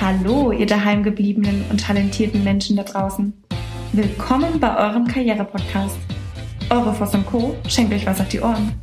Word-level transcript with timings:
Hallo, 0.00 0.52
ihr 0.52 0.66
daheimgebliebenen 0.66 1.64
und 1.70 1.80
talentierten 1.80 2.44
Menschen 2.44 2.76
da 2.76 2.84
draußen. 2.84 3.32
Willkommen 3.92 4.60
bei 4.60 4.76
eurem 4.76 5.08
Karriere-Podcast. 5.08 5.98
Eure 6.70 6.94
Voss 6.94 7.14
und 7.14 7.26
Co. 7.26 7.56
schenkt 7.66 7.92
euch 7.92 8.06
was 8.06 8.20
auf 8.20 8.28
die 8.28 8.40
Ohren. 8.40 8.74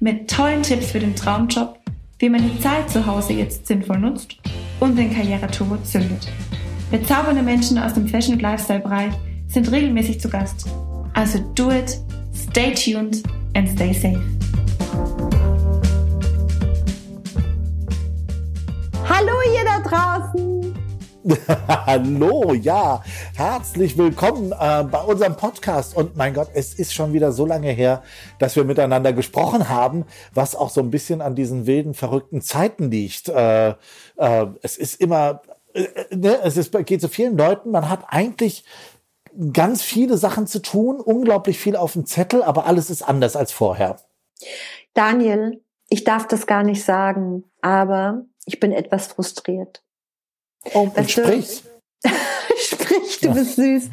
Mit 0.00 0.28
tollen 0.28 0.64
Tipps 0.64 0.90
für 0.90 0.98
den 0.98 1.14
Traumjob, 1.14 1.78
wie 2.18 2.28
man 2.28 2.42
die 2.42 2.58
Zeit 2.58 2.90
zu 2.90 3.06
Hause 3.06 3.34
jetzt 3.34 3.68
sinnvoll 3.68 4.00
nutzt 4.00 4.36
und 4.80 4.98
den 4.98 5.14
Karriereturbo 5.14 5.76
zündet. 5.84 6.26
Bezaubernde 6.90 7.44
Menschen 7.44 7.78
aus 7.78 7.94
dem 7.94 8.08
Fashion- 8.08 8.34
und 8.34 8.42
Lifestyle-Bereich 8.42 9.12
sind 9.46 9.70
regelmäßig 9.70 10.20
zu 10.20 10.28
Gast. 10.28 10.66
Also 11.14 11.38
do 11.54 11.70
it, 11.70 12.00
stay 12.34 12.74
tuned 12.74 13.22
and 13.54 13.68
stay 13.68 13.92
safe. 13.92 14.37
Hallo 19.18 19.32
ihr 19.52 19.64
da 19.64 19.80
draußen! 19.80 20.74
Hallo, 21.68 22.54
ja, 22.54 23.02
herzlich 23.34 23.98
willkommen 23.98 24.52
äh, 24.52 24.84
bei 24.84 25.00
unserem 25.00 25.34
Podcast. 25.34 25.96
Und 25.96 26.16
mein 26.16 26.34
Gott, 26.34 26.50
es 26.54 26.74
ist 26.74 26.94
schon 26.94 27.12
wieder 27.12 27.32
so 27.32 27.44
lange 27.44 27.72
her, 27.72 28.04
dass 28.38 28.54
wir 28.54 28.62
miteinander 28.62 29.12
gesprochen 29.12 29.68
haben, 29.68 30.04
was 30.34 30.54
auch 30.54 30.70
so 30.70 30.80
ein 30.80 30.92
bisschen 30.92 31.20
an 31.20 31.34
diesen 31.34 31.66
wilden, 31.66 31.94
verrückten 31.94 32.42
Zeiten 32.42 32.92
liegt. 32.92 33.28
Äh, 33.28 33.70
äh, 33.70 34.46
es 34.62 34.76
ist 34.76 35.00
immer, 35.00 35.42
äh, 35.74 35.88
ne, 36.14 36.38
es 36.44 36.56
ist, 36.56 36.70
geht 36.86 37.00
so 37.00 37.08
vielen 37.08 37.36
Leuten, 37.36 37.72
man 37.72 37.90
hat 37.90 38.04
eigentlich 38.06 38.62
ganz 39.52 39.82
viele 39.82 40.16
Sachen 40.16 40.46
zu 40.46 40.62
tun, 40.62 41.00
unglaublich 41.00 41.58
viel 41.58 41.74
auf 41.74 41.94
dem 41.94 42.06
Zettel, 42.06 42.44
aber 42.44 42.66
alles 42.66 42.88
ist 42.88 43.02
anders 43.02 43.34
als 43.34 43.50
vorher. 43.50 43.96
Daniel, 44.94 45.60
ich 45.88 46.04
darf 46.04 46.28
das 46.28 46.46
gar 46.46 46.62
nicht 46.62 46.84
sagen, 46.84 47.42
aber 47.62 48.22
ich 48.48 48.60
bin 48.60 48.72
etwas 48.72 49.08
frustriert. 49.08 49.82
Oh, 50.72 50.90
weißt 50.94 51.10
sprich. 51.10 51.62
sprich, 52.56 53.20
du 53.20 53.34
bist 53.34 53.56
süß. 53.56 53.90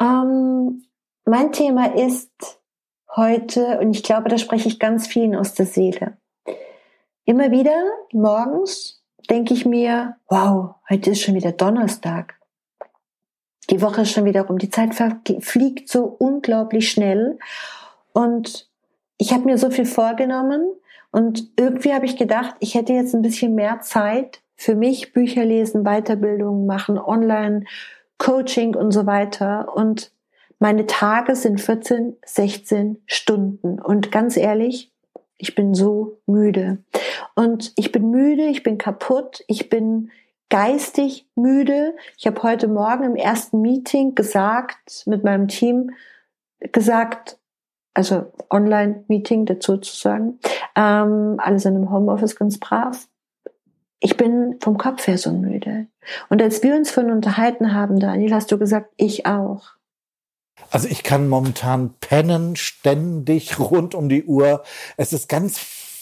Ähm, 0.00 0.84
mein 1.24 1.52
Thema 1.52 1.94
ist 1.94 2.30
heute, 3.14 3.78
und 3.78 3.94
ich 3.94 4.02
glaube, 4.02 4.28
da 4.28 4.36
spreche 4.36 4.68
ich 4.68 4.80
ganz 4.80 5.06
vielen 5.06 5.36
aus 5.36 5.54
der 5.54 5.66
Seele. 5.66 6.18
Immer 7.24 7.52
wieder 7.52 7.80
morgens 8.12 9.00
denke 9.30 9.54
ich 9.54 9.64
mir, 9.64 10.16
wow, 10.28 10.74
heute 10.90 11.10
ist 11.10 11.22
schon 11.22 11.36
wieder 11.36 11.52
Donnerstag. 11.52 12.34
Die 13.70 13.80
Woche 13.80 14.02
ist 14.02 14.10
schon 14.10 14.24
wieder 14.24 14.42
rum. 14.42 14.58
Die 14.58 14.70
Zeit 14.70 14.94
fliegt 15.40 15.88
so 15.88 16.04
unglaublich 16.04 16.90
schnell. 16.90 17.38
Und 18.12 18.68
ich 19.18 19.32
habe 19.32 19.44
mir 19.44 19.58
so 19.58 19.70
viel 19.70 19.86
vorgenommen 19.86 20.68
und 21.10 21.50
irgendwie 21.56 21.94
habe 21.94 22.06
ich 22.06 22.16
gedacht, 22.16 22.54
ich 22.60 22.74
hätte 22.74 22.92
jetzt 22.92 23.14
ein 23.14 23.22
bisschen 23.22 23.54
mehr 23.54 23.80
Zeit 23.80 24.40
für 24.56 24.74
mich, 24.74 25.12
Bücher 25.12 25.44
lesen, 25.44 25.84
Weiterbildungen 25.84 26.66
machen, 26.66 26.98
online, 26.98 27.64
Coaching 28.18 28.74
und 28.74 28.90
so 28.90 29.06
weiter. 29.06 29.74
Und 29.74 30.12
meine 30.58 30.86
Tage 30.86 31.36
sind 31.36 31.60
14, 31.60 32.16
16 32.24 33.00
Stunden. 33.06 33.80
Und 33.80 34.10
ganz 34.10 34.36
ehrlich, 34.36 34.92
ich 35.38 35.54
bin 35.54 35.74
so 35.74 36.18
müde. 36.26 36.78
Und 37.36 37.72
ich 37.76 37.92
bin 37.92 38.10
müde, 38.10 38.46
ich 38.46 38.64
bin 38.64 38.76
kaputt, 38.76 39.44
ich 39.46 39.68
bin 39.68 40.10
geistig 40.50 41.28
müde. 41.36 41.94
Ich 42.16 42.26
habe 42.26 42.42
heute 42.42 42.66
Morgen 42.66 43.04
im 43.04 43.16
ersten 43.16 43.60
Meeting 43.60 44.14
gesagt, 44.14 45.04
mit 45.06 45.22
meinem 45.22 45.46
Team, 45.46 45.92
gesagt, 46.72 47.38
also 47.94 48.32
Online-Meeting 48.50 49.46
dazu 49.46 49.76
zu 49.76 49.94
sagen, 49.94 50.38
ähm, 50.78 51.34
alle 51.38 51.58
sind 51.58 51.74
im 51.74 51.90
Homeoffice 51.90 52.36
ganz 52.36 52.58
brav. 52.58 53.08
Ich 53.98 54.16
bin 54.16 54.58
vom 54.60 54.78
Kopf 54.78 55.08
her 55.08 55.18
so 55.18 55.32
müde. 55.32 55.88
Und 56.28 56.40
als 56.40 56.62
wir 56.62 56.76
uns 56.76 56.92
von 56.92 57.10
unterhalten 57.10 57.74
haben, 57.74 57.98
Daniel, 57.98 58.32
hast 58.32 58.52
du 58.52 58.58
gesagt, 58.58 58.92
ich 58.96 59.26
auch. 59.26 59.72
Also 60.70 60.86
ich 60.86 61.02
kann 61.02 61.28
momentan 61.28 61.94
pennen, 61.98 62.54
ständig 62.54 63.58
rund 63.58 63.96
um 63.96 64.08
die 64.08 64.24
Uhr. 64.24 64.62
Es 64.96 65.12
ist 65.12 65.28
ganz 65.28 65.58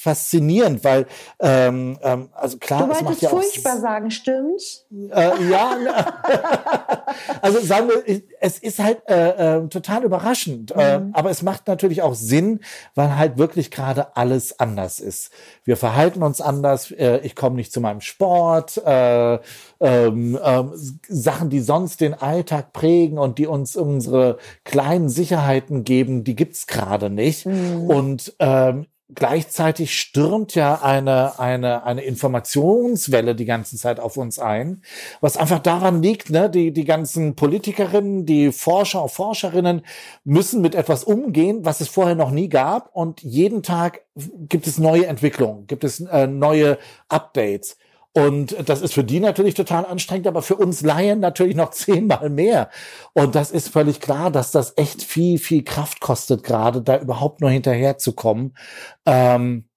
faszinierend, 0.06 0.84
weil 0.84 1.06
ähm, 1.40 1.98
ähm, 2.00 2.28
also 2.32 2.58
klar, 2.58 2.86
du 2.86 2.88
wolltest 3.04 3.22
ja 3.22 3.28
furchtbar 3.28 3.80
sagen, 3.80 4.12
stimmt's? 4.12 4.86
Äh, 4.92 5.50
ja, 5.50 5.74
ne. 5.74 5.92
also 7.42 7.58
sagen 7.58 7.88
wir, 7.88 8.22
es 8.40 8.58
ist 8.60 8.78
halt 8.78 8.98
äh, 9.08 9.56
äh, 9.56 9.68
total 9.68 10.04
überraschend, 10.04 10.70
äh, 10.76 11.00
mhm. 11.00 11.10
aber 11.12 11.30
es 11.30 11.42
macht 11.42 11.66
natürlich 11.66 12.02
auch 12.02 12.14
Sinn, 12.14 12.60
weil 12.94 13.16
halt 13.16 13.36
wirklich 13.36 13.72
gerade 13.72 14.16
alles 14.16 14.60
anders 14.60 15.00
ist. 15.00 15.32
Wir 15.64 15.76
verhalten 15.76 16.22
uns 16.22 16.40
anders. 16.40 16.92
Äh, 16.92 17.18
ich 17.24 17.34
komme 17.34 17.56
nicht 17.56 17.72
zu 17.72 17.80
meinem 17.80 18.00
Sport. 18.00 18.80
Äh, 18.86 19.40
ähm, 19.80 20.38
ähm, 20.40 20.72
Sachen, 21.08 21.50
die 21.50 21.60
sonst 21.60 22.00
den 22.00 22.14
Alltag 22.14 22.72
prägen 22.72 23.18
und 23.18 23.38
die 23.38 23.48
uns 23.48 23.74
unsere 23.74 24.38
kleinen 24.62 25.08
Sicherheiten 25.08 25.82
geben, 25.82 26.22
die 26.22 26.36
gibt's 26.36 26.68
gerade 26.68 27.10
nicht. 27.10 27.44
Mhm. 27.46 27.90
Und 27.90 28.36
ähm, 28.38 28.86
gleichzeitig 29.14 29.98
stürmt 29.98 30.54
ja 30.56 30.82
eine, 30.82 31.38
eine, 31.38 31.84
eine 31.84 32.02
Informationswelle 32.02 33.36
die 33.36 33.44
ganze 33.44 33.76
Zeit 33.76 34.00
auf 34.00 34.16
uns 34.16 34.38
ein, 34.38 34.82
was 35.20 35.36
einfach 35.36 35.60
daran 35.60 36.02
liegt, 36.02 36.30
ne, 36.30 36.50
die, 36.50 36.72
die 36.72 36.84
ganzen 36.84 37.36
Politikerinnen, 37.36 38.26
die 38.26 38.50
Forscher 38.50 39.02
und 39.02 39.12
Forscherinnen 39.12 39.82
müssen 40.24 40.60
mit 40.60 40.74
etwas 40.74 41.04
umgehen, 41.04 41.64
was 41.64 41.80
es 41.80 41.88
vorher 41.88 42.16
noch 42.16 42.32
nie 42.32 42.48
gab 42.48 42.90
und 42.94 43.22
jeden 43.22 43.62
Tag 43.62 44.02
gibt 44.16 44.66
es 44.66 44.78
neue 44.78 45.06
Entwicklungen, 45.06 45.66
gibt 45.66 45.84
es 45.84 46.00
äh, 46.00 46.26
neue 46.26 46.78
Updates. 47.08 47.76
Und 48.16 48.56
das 48.66 48.80
ist 48.80 48.94
für 48.94 49.04
die 49.04 49.20
natürlich 49.20 49.52
total 49.52 49.84
anstrengend, 49.84 50.26
aber 50.26 50.40
für 50.40 50.56
uns 50.56 50.80
Laien 50.80 51.20
natürlich 51.20 51.54
noch 51.54 51.70
zehnmal 51.72 52.30
mehr. 52.30 52.70
Und 53.12 53.34
das 53.34 53.50
ist 53.50 53.68
völlig 53.68 54.00
klar, 54.00 54.30
dass 54.30 54.50
das 54.52 54.72
echt 54.78 55.02
viel, 55.02 55.38
viel 55.38 55.62
Kraft 55.62 56.00
kostet, 56.00 56.42
gerade 56.42 56.80
da 56.80 56.98
überhaupt 56.98 57.42
nur 57.42 57.50
hinterherzukommen. 57.50 58.56
Ähm, 59.04 59.68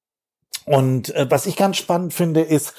und 0.64 1.14
äh, 1.16 1.30
was 1.30 1.48
ich 1.48 1.58
ganz 1.58 1.76
spannend 1.76 2.14
finde, 2.14 2.40
ist, 2.40 2.76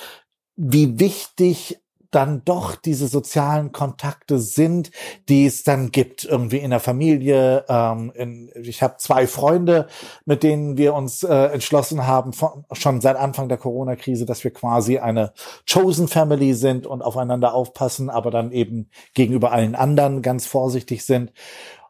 wie 0.57 0.99
wichtig 0.99 1.79
dann 2.11 2.45
doch 2.45 2.77
diese 2.77 3.07
sozialen 3.07 3.73
Kontakte 3.73 4.39
sind, 4.39 4.91
die 5.29 5.47
es 5.47 5.63
dann 5.63 5.91
gibt, 5.91 6.25
irgendwie 6.25 6.59
in 6.59 6.71
der 6.71 6.81
Familie. 6.81 7.65
Ähm, 7.69 8.13
in, 8.15 8.51
ich 8.63 8.83
habe 8.83 8.97
zwei 8.99 9.27
Freunde, 9.27 9.87
mit 10.25 10.43
denen 10.43 10.77
wir 10.77 10.95
uns 10.95 11.23
äh, 11.23 11.47
entschlossen 11.47 12.07
haben, 12.07 12.33
von, 12.33 12.65
schon 12.73 13.01
seit 13.01 13.17
Anfang 13.17 13.49
der 13.49 13.59
Corona-Krise, 13.59 14.27
dass 14.27 14.45
wir 14.45 14.53
quasi 14.53 14.99
eine 14.99 15.33
Chosen 15.71 16.09
Family 16.09 16.55
sind 16.55 16.87
und 16.87 17.03
aufeinander 17.03 17.55
aufpassen, 17.55 18.11
aber 18.11 18.31
dann 18.31 18.53
eben 18.53 18.91
gegenüber 19.15 19.53
allen 19.53 19.75
anderen 19.75 20.23
ganz 20.23 20.47
vorsichtig 20.47 21.05
sind. 21.05 21.33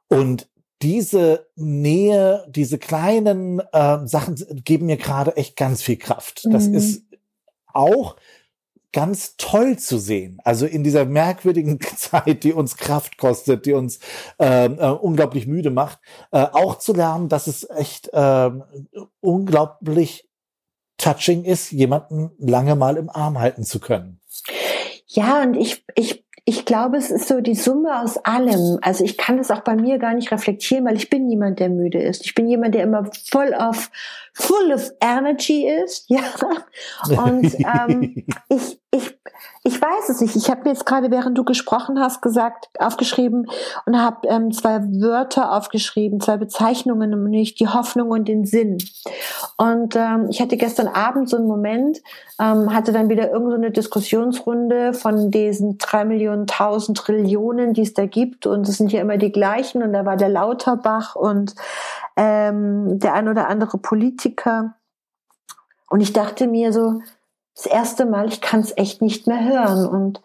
Und 0.09 0.49
diese 0.83 1.47
Nähe, 1.57 2.47
diese 2.49 2.79
kleinen 2.79 3.61
äh, 3.73 4.07
Sachen 4.07 4.37
geben 4.65 4.87
mir 4.87 4.97
gerade 4.97 5.37
echt 5.37 5.57
ganz 5.57 5.83
viel 5.83 5.97
Kraft. 5.97 6.47
Das 6.51 6.69
mhm. 6.69 6.75
ist 6.75 7.05
auch 7.73 8.17
ganz 8.93 9.37
toll 9.37 9.79
zu 9.79 9.99
sehen. 9.99 10.41
Also 10.45 10.67
in 10.67 10.85
dieser 10.85 11.05
merkwürdigen 11.05 11.81
Zeit, 11.97 12.45
die 12.45 12.53
uns 12.53 12.77
Kraft 12.77 13.19
kostet, 13.19 13.67
die 13.67 13.73
uns 13.73 14.01
äh, 14.41 14.67
äh, 14.67 14.91
unglaublich 14.91 15.47
müde 15.47 15.71
macht, 15.71 15.99
äh, 16.33 16.41
auch 16.41 16.79
zu 16.79 16.93
lernen, 16.93 17.29
dass 17.29 17.47
es 17.47 17.69
echt 17.71 18.09
äh, 18.13 18.51
unglaublich 19.21 20.29
touching 20.99 21.45
ist, 21.45 21.73
jemanden 21.73 22.31
lange 22.39 22.77
mal 22.77 22.97
im 22.97 23.09
Arm 23.09 23.39
halten 23.39 23.65
zu 23.65 23.81
können. 23.81 24.21
Ja, 25.07 25.43
und 25.43 25.55
ich, 25.55 25.85
ich 25.95 26.25
ich 26.51 26.65
glaube, 26.65 26.97
es 26.97 27.13
ist 27.13 27.29
so 27.29 27.41
die 27.41 27.55
Summe 27.55 28.01
aus 28.01 28.17
allem. 28.17 28.81
Also 28.83 29.05
ich 29.05 29.17
kann 29.17 29.37
das 29.37 29.53
auch 29.53 29.61
bei 29.61 29.77
mir 29.77 29.99
gar 29.99 30.15
nicht 30.15 30.33
reflektieren, 30.33 30.85
weil 30.85 30.97
ich 30.97 31.09
bin 31.09 31.29
niemand, 31.29 31.61
der 31.61 31.69
müde 31.69 32.03
ist. 32.03 32.27
Ich 32.27 32.35
bin 32.35 32.49
jemand, 32.49 32.75
der 32.75 32.83
immer 32.83 33.09
voll 33.31 33.55
auf 33.55 33.89
full 34.33 34.73
of 34.73 34.91
energy 35.01 35.69
ist, 35.69 36.07
ja. 36.09 36.25
Und 37.09 37.55
ähm, 37.89 38.25
ich, 38.49 38.81
ich, 38.91 39.20
ich 39.63 39.81
weiß 39.81 40.09
es 40.09 40.21
nicht. 40.23 40.37
Ich 40.37 40.51
habe 40.51 40.63
mir 40.63 40.71
jetzt 40.71 40.87
gerade, 40.87 41.11
während 41.11 41.37
du 41.37 41.45
gesprochen 41.45 42.01
hast, 42.01 42.23
gesagt, 42.23 42.71
aufgeschrieben 42.79 43.47
und 43.85 44.01
habe 44.01 44.27
ähm, 44.29 44.53
zwei 44.53 44.81
Wörter 45.01 45.53
aufgeschrieben, 45.53 46.21
zwei 46.21 46.39
Bezeichnungen, 46.39 47.11
nämlich 47.11 47.57
die 47.57 47.69
Hoffnung 47.69 48.11
und 48.11 48.27
den 48.27 48.47
Sinn. 48.47 48.79
Und 49.59 49.97
ähm, 49.97 50.29
ich 50.31 50.41
hatte 50.41 50.57
gestern 50.57 50.89
Abend 50.89 51.29
so 51.29 51.37
einen 51.37 51.47
Moment, 51.47 51.99
ähm, 52.41 52.73
hatte 52.73 52.93
dann 52.93 53.11
wieder 53.11 53.31
irgendeine 53.31 53.67
so 53.67 53.73
Diskussionsrunde 53.73 54.95
von 54.95 55.31
diesen 55.31 55.77
drei 55.77 56.07
Millionen, 56.07 56.47
tausend 56.47 56.97
Trillionen, 56.97 57.75
die 57.75 57.83
es 57.83 57.93
da 57.93 58.07
gibt. 58.07 58.47
Und 58.47 58.67
es 58.67 58.79
sind 58.79 58.93
ja 58.93 59.03
immer 59.03 59.19
die 59.19 59.33
gleichen. 59.33 59.83
Und 59.83 59.93
da 59.93 60.07
war 60.07 60.17
der 60.17 60.31
Lauterbach 60.31 61.17
und 61.17 61.55
ähm, 62.17 62.99
der 62.99 63.13
ein 63.13 63.29
oder 63.29 63.49
andere 63.49 63.77
Politiker. 63.77 64.75
Und 65.91 66.01
ich 66.01 66.15
dachte 66.15 66.47
mir 66.47 66.73
so, 66.73 67.01
das 67.55 67.67
erste 67.67 68.07
Mal, 68.07 68.29
ich 68.29 68.41
kann 68.41 68.61
es 68.61 68.77
echt 68.77 69.03
nicht 69.03 69.27
mehr 69.27 69.45
hören. 69.45 69.87
Und 69.87 70.23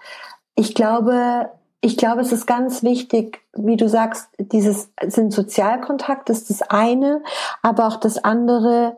ich 0.56 0.74
glaube, 0.74 1.50
ich 1.81 1.98
glaube, 1.98 2.22
es 2.22 2.31
ist 2.31 2.48
ganz 2.48 2.81
wichtig, 2.81 3.42
wie 3.54 3.77
du 3.77 3.88
sagst, 3.88 4.30
dieses 4.39 4.89
sind 5.06 5.31
Sozialkontakt, 5.31 6.30
ist 6.30 6.50
das 6.50 6.62
eine, 6.63 7.22
aber 7.62 7.88
auch 7.88 7.98
das 7.98 8.24
andere, 8.24 8.98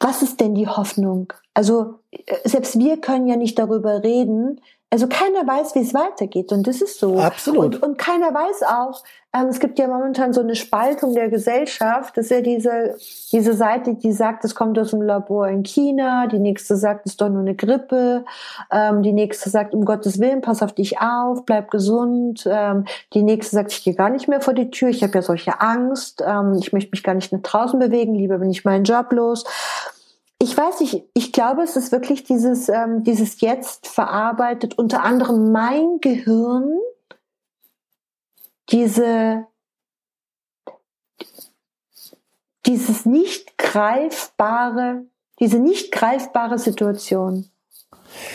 was 0.00 0.22
ist 0.22 0.40
denn 0.40 0.54
die 0.54 0.68
Hoffnung? 0.68 1.32
Also 1.54 2.00
äh, 2.10 2.48
selbst 2.48 2.78
wir 2.78 3.00
können 3.00 3.28
ja 3.28 3.36
nicht 3.36 3.58
darüber 3.58 4.02
reden, 4.02 4.60
also 4.96 5.08
keiner 5.08 5.46
weiß, 5.46 5.74
wie 5.74 5.80
es 5.80 5.92
weitergeht 5.92 6.52
und 6.52 6.66
das 6.66 6.80
ist 6.80 6.98
so. 6.98 7.18
Absolut. 7.18 7.74
Und, 7.74 7.82
und 7.82 7.98
keiner 7.98 8.32
weiß 8.32 8.62
auch, 8.62 9.02
ähm, 9.34 9.48
es 9.48 9.60
gibt 9.60 9.78
ja 9.78 9.88
momentan 9.88 10.32
so 10.32 10.40
eine 10.40 10.54
Spaltung 10.54 11.12
der 11.12 11.28
Gesellschaft. 11.28 12.16
Das 12.16 12.26
ist 12.26 12.30
ja 12.30 12.40
diese, 12.40 12.96
diese 13.30 13.52
Seite, 13.52 13.92
die 13.92 14.12
sagt, 14.12 14.46
es 14.46 14.54
kommt 14.54 14.78
aus 14.78 14.92
dem 14.92 15.02
Labor 15.02 15.48
in 15.48 15.64
China. 15.64 16.26
Die 16.28 16.38
nächste 16.38 16.76
sagt, 16.76 17.04
es 17.04 17.12
ist 17.12 17.20
doch 17.20 17.28
nur 17.28 17.42
eine 17.42 17.54
Grippe. 17.54 18.24
Ähm, 18.72 19.02
die 19.02 19.12
nächste 19.12 19.50
sagt, 19.50 19.74
um 19.74 19.84
Gottes 19.84 20.18
Willen, 20.18 20.40
pass 20.40 20.62
auf 20.62 20.72
dich 20.72 20.98
auf, 20.98 21.44
bleib 21.44 21.70
gesund. 21.70 22.48
Ähm, 22.50 22.86
die 23.12 23.22
nächste 23.22 23.54
sagt, 23.54 23.72
ich 23.72 23.84
gehe 23.84 23.94
gar 23.94 24.08
nicht 24.08 24.28
mehr 24.28 24.40
vor 24.40 24.54
die 24.54 24.70
Tür. 24.70 24.88
Ich 24.88 25.02
habe 25.02 25.12
ja 25.12 25.20
solche 25.20 25.60
Angst. 25.60 26.24
Ähm, 26.26 26.54
ich 26.58 26.72
möchte 26.72 26.92
mich 26.92 27.02
gar 27.02 27.12
nicht 27.12 27.32
nach 27.32 27.42
draußen 27.42 27.78
bewegen. 27.78 28.14
Lieber 28.14 28.38
bin 28.38 28.48
ich 28.48 28.64
meinen 28.64 28.84
Job 28.84 29.12
los 29.12 29.44
ich 30.38 30.56
weiß 30.56 30.80
nicht, 30.80 31.04
ich 31.14 31.32
glaube, 31.32 31.62
es 31.62 31.76
ist 31.76 31.92
wirklich 31.92 32.24
dieses, 32.24 32.68
ähm, 32.68 33.04
dieses 33.04 33.40
Jetzt 33.40 33.86
verarbeitet, 33.86 34.78
unter 34.78 35.02
anderem 35.02 35.50
mein 35.50 35.98
Gehirn, 36.00 36.78
diese, 38.70 39.46
dieses 42.66 43.06
nicht 43.06 43.56
greifbare, 43.56 45.06
diese 45.40 45.58
nicht 45.58 45.92
greifbare 45.92 46.58
Situation. 46.58 47.50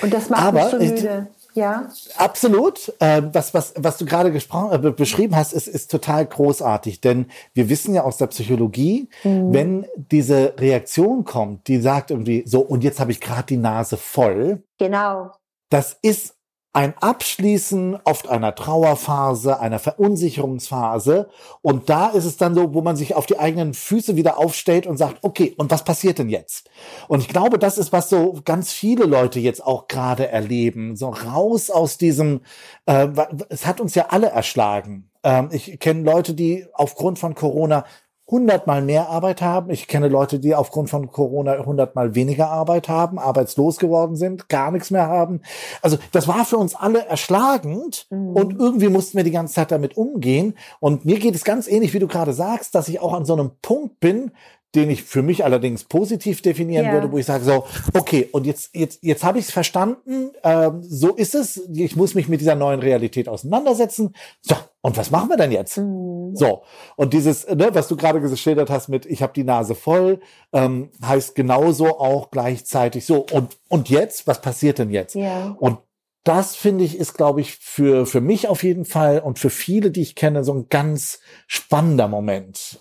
Und 0.01 0.13
das 0.13 0.29
macht 0.29 0.43
Aber 0.43 0.61
mich 0.61 0.71
so 0.71 0.77
müde. 0.77 1.27
Ja. 1.53 1.89
Absolut. 2.17 2.93
Äh, 2.99 3.21
was, 3.31 3.53
was, 3.53 3.73
was 3.77 3.97
du 3.97 4.05
gerade 4.05 4.31
gesprochen, 4.31 4.85
äh, 4.85 4.91
beschrieben 4.91 5.35
hast, 5.35 5.53
ist, 5.53 5.67
ist 5.67 5.91
total 5.91 6.25
großartig. 6.25 7.01
Denn 7.01 7.27
wir 7.53 7.69
wissen 7.69 7.93
ja 7.93 8.03
aus 8.03 8.17
der 8.17 8.27
Psychologie, 8.27 9.09
mhm. 9.23 9.53
wenn 9.53 9.87
diese 9.95 10.55
Reaktion 10.57 11.23
kommt, 11.25 11.67
die 11.67 11.79
sagt 11.79 12.11
irgendwie 12.11 12.43
so, 12.45 12.61
und 12.61 12.83
jetzt 12.83 12.99
habe 12.99 13.11
ich 13.11 13.21
gerade 13.21 13.45
die 13.47 13.57
Nase 13.57 13.97
voll. 13.97 14.63
Genau. 14.77 15.31
Das 15.69 15.97
ist 16.01 16.35
ein 16.73 16.93
Abschließen 16.99 17.99
oft 18.05 18.29
einer 18.29 18.55
Trauerphase, 18.55 19.59
einer 19.59 19.79
Verunsicherungsphase. 19.79 21.29
Und 21.61 21.89
da 21.89 22.09
ist 22.09 22.23
es 22.23 22.37
dann 22.37 22.55
so, 22.55 22.73
wo 22.73 22.81
man 22.81 22.95
sich 22.95 23.13
auf 23.13 23.25
die 23.25 23.39
eigenen 23.39 23.73
Füße 23.73 24.15
wieder 24.15 24.37
aufstellt 24.37 24.87
und 24.87 24.95
sagt, 24.95 25.17
okay, 25.21 25.53
und 25.57 25.69
was 25.69 25.83
passiert 25.83 26.19
denn 26.19 26.29
jetzt? 26.29 26.69
Und 27.09 27.19
ich 27.19 27.27
glaube, 27.27 27.59
das 27.59 27.77
ist, 27.77 27.91
was 27.91 28.09
so 28.09 28.39
ganz 28.45 28.71
viele 28.71 29.05
Leute 29.05 29.39
jetzt 29.41 29.65
auch 29.65 29.87
gerade 29.87 30.29
erleben. 30.29 30.95
So 30.95 31.09
raus 31.09 31.69
aus 31.69 31.97
diesem, 31.97 32.41
äh, 32.85 33.07
es 33.49 33.65
hat 33.65 33.81
uns 33.81 33.93
ja 33.95 34.07
alle 34.09 34.27
erschlagen. 34.29 35.09
Ähm, 35.23 35.49
ich 35.51 35.77
kenne 35.79 36.03
Leute, 36.03 36.33
die 36.33 36.65
aufgrund 36.73 37.19
von 37.19 37.35
Corona 37.35 37.85
hundertmal 38.31 38.81
mehr 38.81 39.09
Arbeit 39.09 39.41
haben. 39.41 39.69
Ich 39.69 39.87
kenne 39.87 40.07
Leute, 40.07 40.39
die 40.39 40.55
aufgrund 40.55 40.89
von 40.89 41.11
Corona 41.11 41.63
hundertmal 41.65 42.15
weniger 42.15 42.49
Arbeit 42.49 42.87
haben, 42.87 43.19
arbeitslos 43.19 43.77
geworden 43.77 44.15
sind, 44.15 44.49
gar 44.49 44.71
nichts 44.71 44.89
mehr 44.89 45.07
haben. 45.07 45.41
Also 45.81 45.97
das 46.13 46.27
war 46.27 46.45
für 46.45 46.57
uns 46.57 46.73
alle 46.73 47.05
erschlagend 47.05 48.07
mhm. 48.09 48.35
und 48.35 48.59
irgendwie 48.59 48.87
mussten 48.87 49.17
wir 49.17 49.25
die 49.25 49.31
ganze 49.31 49.55
Zeit 49.55 49.71
damit 49.71 49.97
umgehen. 49.97 50.55
Und 50.79 51.05
mir 51.05 51.19
geht 51.19 51.35
es 51.35 51.43
ganz 51.43 51.67
ähnlich, 51.67 51.93
wie 51.93 51.99
du 51.99 52.07
gerade 52.07 52.33
sagst, 52.33 52.73
dass 52.73 52.87
ich 52.87 53.01
auch 53.01 53.13
an 53.13 53.25
so 53.25 53.33
einem 53.33 53.51
Punkt 53.61 53.99
bin, 53.99 54.31
den 54.75 54.89
ich 54.89 55.03
für 55.03 55.21
mich 55.21 55.43
allerdings 55.43 55.83
positiv 55.83 56.41
definieren 56.41 56.85
ja. 56.85 56.93
würde, 56.93 57.11
wo 57.11 57.17
ich 57.17 57.25
sage 57.25 57.43
so, 57.43 57.65
okay, 57.93 58.29
und 58.31 58.45
jetzt 58.45 58.73
jetzt 58.73 58.99
jetzt 59.01 59.23
habe 59.23 59.37
ich 59.39 59.45
es 59.45 59.51
verstanden, 59.51 60.31
ähm, 60.43 60.81
so 60.81 61.13
ist 61.13 61.35
es. 61.35 61.69
Ich 61.73 61.95
muss 61.95 62.15
mich 62.15 62.29
mit 62.29 62.39
dieser 62.39 62.55
neuen 62.55 62.79
Realität 62.79 63.27
auseinandersetzen. 63.27 64.13
So, 64.41 64.55
und 64.81 64.95
was 64.95 65.11
machen 65.11 65.29
wir 65.29 65.37
denn 65.37 65.51
jetzt? 65.51 65.77
Mhm. 65.77 66.35
So, 66.35 66.63
und 66.95 67.13
dieses, 67.13 67.47
ne, 67.47 67.69
was 67.73 67.89
du 67.89 67.97
gerade 67.97 68.21
geschildert 68.21 68.69
hast 68.69 68.87
mit, 68.87 69.05
ich 69.05 69.21
habe 69.21 69.33
die 69.33 69.43
Nase 69.43 69.75
voll, 69.75 70.21
ähm, 70.53 70.89
heißt 71.03 71.35
genauso 71.35 71.99
auch 71.99 72.31
gleichzeitig 72.31 73.05
so. 73.05 73.25
Und 73.31 73.57
und 73.67 73.89
jetzt, 73.89 74.25
was 74.25 74.41
passiert 74.41 74.79
denn 74.79 74.89
jetzt? 74.89 75.15
Ja. 75.15 75.55
Und 75.59 75.79
das 76.23 76.55
finde 76.55 76.85
ich 76.85 76.97
ist, 76.97 77.15
glaube 77.15 77.41
ich, 77.41 77.57
für 77.57 78.05
für 78.05 78.21
mich 78.21 78.47
auf 78.47 78.63
jeden 78.63 78.85
Fall 78.85 79.19
und 79.19 79.37
für 79.37 79.49
viele, 79.49 79.91
die 79.91 80.01
ich 80.01 80.15
kenne, 80.15 80.45
so 80.45 80.53
ein 80.53 80.67
ganz 80.69 81.19
spannender 81.47 82.07
Moment. 82.07 82.79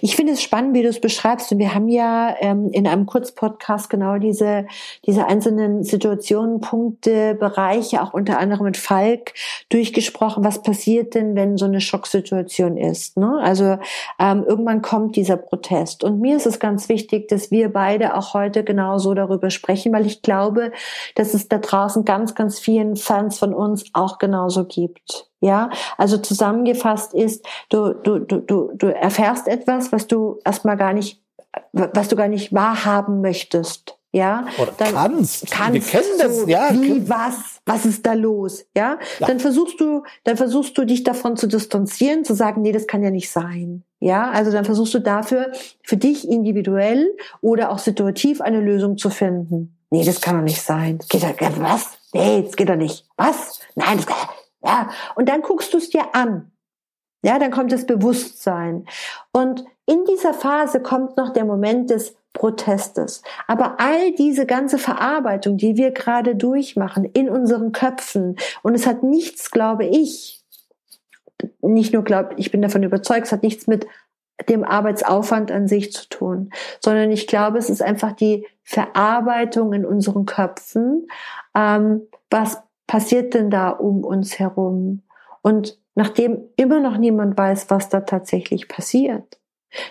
Ich 0.00 0.16
finde 0.16 0.32
es 0.32 0.42
spannend, 0.42 0.74
wie 0.74 0.82
du 0.82 0.88
es 0.88 1.00
beschreibst. 1.00 1.52
Und 1.52 1.58
wir 1.58 1.74
haben 1.74 1.88
ja 1.88 2.34
ähm, 2.40 2.70
in 2.72 2.86
einem 2.86 3.06
Kurzpodcast 3.06 3.90
genau 3.90 4.18
diese, 4.18 4.66
diese 5.06 5.26
einzelnen 5.26 5.84
Situationen, 5.84 6.60
Punkte, 6.60 7.34
Bereiche, 7.34 8.02
auch 8.02 8.14
unter 8.14 8.38
anderem 8.38 8.64
mit 8.64 8.76
Falk 8.76 9.34
durchgesprochen. 9.68 10.44
Was 10.44 10.62
passiert 10.62 11.14
denn, 11.14 11.34
wenn 11.36 11.56
so 11.56 11.66
eine 11.66 11.80
Schocksituation 11.80 12.76
ist? 12.76 13.16
Ne? 13.16 13.38
Also 13.42 13.78
ähm, 14.18 14.44
irgendwann 14.46 14.82
kommt 14.82 15.16
dieser 15.16 15.36
Protest. 15.36 16.04
Und 16.04 16.20
mir 16.20 16.36
ist 16.36 16.46
es 16.46 16.58
ganz 16.58 16.88
wichtig, 16.88 17.28
dass 17.28 17.50
wir 17.50 17.72
beide 17.72 18.16
auch 18.16 18.34
heute 18.34 18.64
genauso 18.64 19.14
darüber 19.14 19.50
sprechen, 19.50 19.92
weil 19.92 20.06
ich 20.06 20.22
glaube, 20.22 20.72
dass 21.14 21.34
es 21.34 21.48
da 21.48 21.58
draußen 21.58 22.04
ganz, 22.04 22.34
ganz 22.34 22.58
vielen 22.58 22.96
Fans 22.96 23.38
von 23.38 23.54
uns 23.54 23.84
auch 23.92 24.18
genauso 24.18 24.64
gibt. 24.64 25.29
Ja, 25.40 25.70
also 25.96 26.18
zusammengefasst 26.18 27.14
ist, 27.14 27.46
du, 27.70 27.94
du, 27.94 28.18
du, 28.18 28.40
du, 28.40 28.72
du 28.74 28.94
erfährst 28.94 29.48
etwas, 29.48 29.90
was 29.90 30.06
du 30.06 30.38
erstmal 30.44 30.76
gar 30.76 30.92
nicht, 30.92 31.22
was 31.72 32.08
du 32.08 32.16
gar 32.16 32.28
nicht 32.28 32.52
wahrhaben 32.52 33.22
möchtest. 33.22 33.96
Ja, 34.12 34.46
Oder 34.58 34.72
dann 34.76 34.92
kannst. 34.92 35.50
kannst 35.52 35.72
Wir 35.74 36.00
kennen 36.00 36.18
das, 36.18 36.48
ja. 36.48 36.70
Wie, 36.72 37.08
was, 37.08 37.60
was 37.64 37.86
ist 37.86 38.04
da 38.04 38.14
los? 38.14 38.64
Ja? 38.76 38.98
ja, 39.20 39.26
dann 39.26 39.38
versuchst 39.38 39.80
du, 39.80 40.02
dann 40.24 40.36
versuchst 40.36 40.76
du 40.76 40.84
dich 40.84 41.04
davon 41.04 41.36
zu 41.36 41.46
distanzieren, 41.46 42.24
zu 42.24 42.34
sagen, 42.34 42.60
nee, 42.62 42.72
das 42.72 42.88
kann 42.88 43.04
ja 43.04 43.10
nicht 43.10 43.30
sein. 43.30 43.84
Ja, 44.00 44.30
also 44.30 44.50
dann 44.50 44.64
versuchst 44.64 44.94
du 44.94 44.98
dafür 44.98 45.52
für 45.84 45.96
dich 45.96 46.28
individuell 46.28 47.14
oder 47.40 47.70
auch 47.70 47.78
situativ 47.78 48.40
eine 48.40 48.60
Lösung 48.60 48.98
zu 48.98 49.10
finden. 49.10 49.76
Nee, 49.90 50.04
das 50.04 50.20
kann 50.20 50.36
doch 50.36 50.44
nicht 50.44 50.62
sein. 50.62 50.98
Geht 51.08 51.22
doch, 51.22 51.60
was? 51.60 51.90
Nee, 52.12 52.42
das 52.44 52.56
geht 52.56 52.68
doch 52.68 52.76
nicht. 52.76 53.06
Was? 53.16 53.60
Nein, 53.76 53.98
das 53.98 54.06
ja, 54.62 54.90
und 55.14 55.28
dann 55.28 55.42
guckst 55.42 55.72
du 55.72 55.78
es 55.78 55.90
dir 55.90 56.14
an. 56.14 56.50
Ja, 57.22 57.38
dann 57.38 57.50
kommt 57.50 57.70
das 57.72 57.86
Bewusstsein. 57.86 58.86
Und 59.32 59.64
in 59.86 60.04
dieser 60.04 60.32
Phase 60.32 60.80
kommt 60.80 61.16
noch 61.16 61.32
der 61.32 61.44
Moment 61.44 61.90
des 61.90 62.16
Protestes. 62.32 63.22
Aber 63.46 63.78
all 63.78 64.12
diese 64.12 64.46
ganze 64.46 64.78
Verarbeitung, 64.78 65.56
die 65.56 65.76
wir 65.76 65.90
gerade 65.90 66.36
durchmachen 66.36 67.04
in 67.04 67.28
unseren 67.28 67.72
Köpfen, 67.72 68.36
und 68.62 68.74
es 68.74 68.86
hat 68.86 69.02
nichts, 69.02 69.50
glaube 69.50 69.84
ich, 69.84 70.40
nicht 71.60 71.92
nur 71.92 72.04
glaube 72.04 72.34
ich 72.36 72.50
bin 72.50 72.62
davon 72.62 72.82
überzeugt, 72.82 73.26
es 73.26 73.32
hat 73.32 73.42
nichts 73.42 73.66
mit 73.66 73.86
dem 74.48 74.64
Arbeitsaufwand 74.64 75.50
an 75.50 75.68
sich 75.68 75.92
zu 75.92 76.08
tun, 76.08 76.50
sondern 76.82 77.10
ich 77.10 77.26
glaube, 77.26 77.58
es 77.58 77.68
ist 77.68 77.82
einfach 77.82 78.12
die 78.12 78.46
Verarbeitung 78.62 79.72
in 79.72 79.84
unseren 79.84 80.24
Köpfen, 80.24 81.08
ähm, 81.54 82.02
was 82.30 82.62
passiert 82.90 83.34
denn 83.34 83.50
da 83.50 83.70
um 83.70 84.02
uns 84.02 84.40
herum? 84.40 85.02
Und 85.42 85.78
nachdem 85.94 86.48
immer 86.56 86.80
noch 86.80 86.98
niemand 86.98 87.38
weiß, 87.38 87.70
was 87.70 87.88
da 87.88 88.00
tatsächlich 88.00 88.66
passiert, 88.66 89.38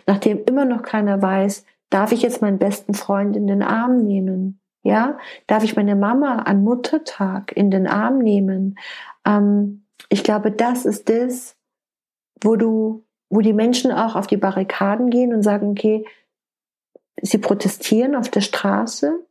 nachdem 0.06 0.44
immer 0.44 0.66
noch 0.66 0.84
keiner 0.84 1.22
weiß, 1.22 1.64
darf 1.90 2.12
ich 2.12 2.22
jetzt 2.22 2.42
meinen 2.42 2.60
besten 2.60 2.94
Freund 2.94 3.38
in 3.38 3.48
den 3.48 3.64
Arm 3.64 4.04
nehmen? 4.04 4.60
Ja, 4.84 5.18
darf 5.48 5.64
ich 5.64 5.78
meine 5.78 5.96
Mama 5.96 6.40
an 6.40 6.62
Muttertag 6.62 7.54
in 7.56 7.72
den 7.72 7.88
Arm 7.88 8.18
nehmen? 8.18 8.78
Ähm, 9.26 9.86
ich 10.10 10.26
glaube, 10.26 10.52
das 10.52 10.84
ist 10.84 11.08
das, 11.08 11.56
wo 12.44 12.58
du, 12.58 13.06
wo 13.30 13.40
die 13.40 13.54
Menschen 13.54 13.94
auch 13.94 14.18
auf 14.18 14.28
die 14.28 14.36
Barrikaden 14.36 15.10
gehen 15.10 15.34
und 15.34 15.44
sagen, 15.44 15.70
okay, 15.70 16.06
sie 17.22 17.38
protestieren 17.38 18.18
auf 18.18 18.28
der 18.28 18.42
Straße. 18.42 19.26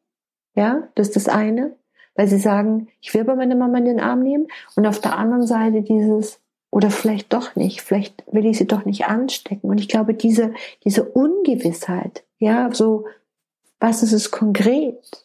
Ja, 0.54 0.88
das 0.94 1.08
ist 1.08 1.16
das 1.16 1.28
eine 1.28 1.76
weil 2.18 2.26
sie 2.26 2.40
sagen, 2.40 2.88
ich 3.00 3.14
will 3.14 3.20
aber 3.20 3.36
meine 3.36 3.54
Mama 3.54 3.78
in 3.78 3.84
den 3.84 4.00
Arm 4.00 4.24
nehmen. 4.24 4.48
Und 4.74 4.86
auf 4.86 4.98
der 5.00 5.16
anderen 5.16 5.46
Seite 5.46 5.82
dieses, 5.82 6.40
oder 6.68 6.90
vielleicht 6.90 7.32
doch 7.32 7.54
nicht, 7.54 7.80
vielleicht 7.80 8.24
will 8.32 8.44
ich 8.44 8.58
sie 8.58 8.66
doch 8.66 8.84
nicht 8.84 9.06
anstecken. 9.06 9.70
Und 9.70 9.78
ich 9.78 9.88
glaube, 9.88 10.14
diese, 10.14 10.52
diese 10.84 11.04
Ungewissheit, 11.04 12.24
ja, 12.40 12.70
so, 12.74 13.06
was 13.78 14.02
ist 14.02 14.12
es 14.12 14.32
konkret? 14.32 15.24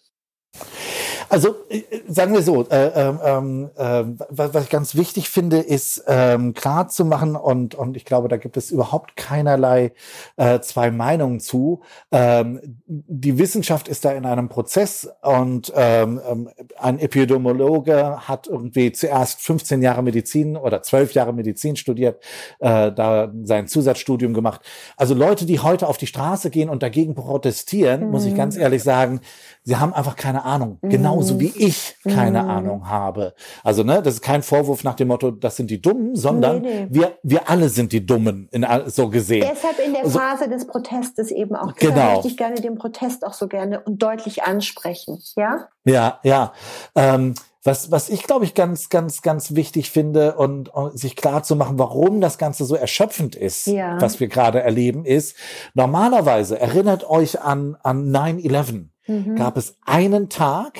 Also 1.34 1.56
äh, 1.68 1.82
sagen 2.08 2.32
wir 2.36 2.44
so, 2.44 2.64
äh, 2.70 2.92
ähm, 2.96 3.72
äh, 3.76 4.04
was, 4.30 4.54
ich 4.66 4.70
ganz 4.70 4.94
wichtig 4.94 5.30
finde, 5.30 5.58
ist 5.58 6.04
ähm, 6.08 6.54
klar 6.54 6.90
zu 6.90 7.06
machen 7.06 7.36
und 7.36 7.74
und 7.74 7.98
ich 7.98 8.06
glaube, 8.06 8.28
da 8.28 8.38
gibt 8.38 8.56
es 8.56 8.70
überhaupt 8.70 9.16
keinerlei 9.16 9.94
äh, 10.38 10.60
zwei 10.60 10.92
Meinungen 10.92 11.40
zu. 11.40 11.82
Ähm, 12.12 12.62
die 12.86 13.40
Wissenschaft 13.40 13.88
ist 13.88 14.06
da 14.06 14.12
in 14.12 14.28
einem 14.28 14.48
Prozess 14.48 15.10
und 15.24 15.74
ein 15.74 17.00
Epidemiologe 17.00 18.28
hat 18.28 18.46
irgendwie 18.48 18.92
zuerst 18.92 19.42
15 19.42 19.82
Jahre 19.82 20.04
Medizin 20.04 20.56
oder 20.56 20.84
12 20.84 21.14
Jahre 21.14 21.34
Medizin 21.34 21.76
studiert, 21.76 22.24
äh, 22.60 22.92
da 22.92 23.32
sein 23.42 23.68
Zusatzstudium 23.68 24.36
gemacht. 24.36 24.62
Also 24.98 25.16
Leute, 25.16 25.48
die 25.48 25.60
heute 25.60 25.88
auf 25.88 25.98
die 25.98 26.06
Straße 26.08 26.52
gehen 26.52 26.70
und 26.70 26.84
dagegen 26.84 27.16
protestieren, 27.16 28.06
mhm. 28.06 28.12
muss 28.12 28.26
ich 28.26 28.36
ganz 28.36 28.56
ehrlich 28.56 28.84
sagen, 28.84 29.22
sie 29.64 29.78
haben 29.78 29.94
einfach 29.94 30.16
keine 30.16 30.44
Ahnung. 30.46 30.78
Mhm. 30.82 30.90
Genau 30.90 31.23
genauso 31.28 31.40
wie 31.40 31.54
ich 31.58 31.96
keine 32.04 32.42
Ahnung 32.46 32.90
habe. 32.90 33.34
Also 33.64 33.84
ne, 33.84 34.02
das 34.02 34.16
ist 34.16 34.22
kein 34.22 34.44
Vorwurf 34.44 34.84
nach 34.84 34.96
dem 34.96 35.08
Motto, 35.10 35.32
das 35.32 35.56
sind 35.58 35.70
die 35.70 35.82
Dummen, 35.82 36.16
sondern 36.16 36.62
Nee, 36.62 36.82
nee. 36.82 36.88
wir 36.90 37.18
wir 37.24 37.50
alle 37.50 37.70
sind 37.70 37.92
die 37.92 38.06
Dummen 38.06 38.48
in 38.52 38.66
so 38.88 39.10
gesehen. 39.10 39.48
Deshalb 39.50 39.80
in 39.80 39.94
der 39.94 40.06
Phase 40.06 40.50
des 40.50 40.68
Protestes 40.68 41.32
eben 41.32 41.56
auch. 41.56 41.72
Deshalb 41.74 41.96
Genau. 41.96 42.12
möchte 42.14 42.28
ich 42.28 42.38
gerne 42.38 42.56
den 42.56 42.76
Protest 42.76 43.26
auch 43.26 43.34
so 43.34 43.48
gerne 43.48 43.82
und 43.82 44.02
deutlich 44.02 44.44
ansprechen. 44.44 45.20
Ja? 45.36 45.68
Ja, 45.86 46.20
ja. 46.24 46.54
Ähm, 46.96 47.34
was, 47.66 47.92
was 47.92 48.10
ich, 48.10 48.24
glaube 48.24 48.44
ich, 48.44 48.56
ganz, 48.56 48.90
ganz, 48.90 49.22
ganz 49.22 49.56
wichtig 49.56 49.90
finde 49.90 50.36
und, 50.36 50.68
und 50.68 51.00
sich 51.00 51.16
klar 51.16 51.44
zu 51.44 51.56
machen, 51.56 51.80
warum 51.80 52.20
das 52.20 52.38
Ganze 52.38 52.66
so 52.66 52.76
erschöpfend 52.76 53.38
ist, 53.38 53.68
Ja. 53.68 54.02
was 54.02 54.20
wir 54.20 54.28
gerade 54.28 54.62
erleben, 54.62 55.06
ist, 55.06 55.38
normalerweise, 55.74 56.60
erinnert 56.60 57.10
euch 57.10 57.42
an, 57.42 57.78
an 57.84 58.12
9-11, 58.12 58.90
Mhm. 59.08 59.36
gab 59.36 59.58
es 59.58 59.76
einen 59.86 60.30
Tag, 60.30 60.80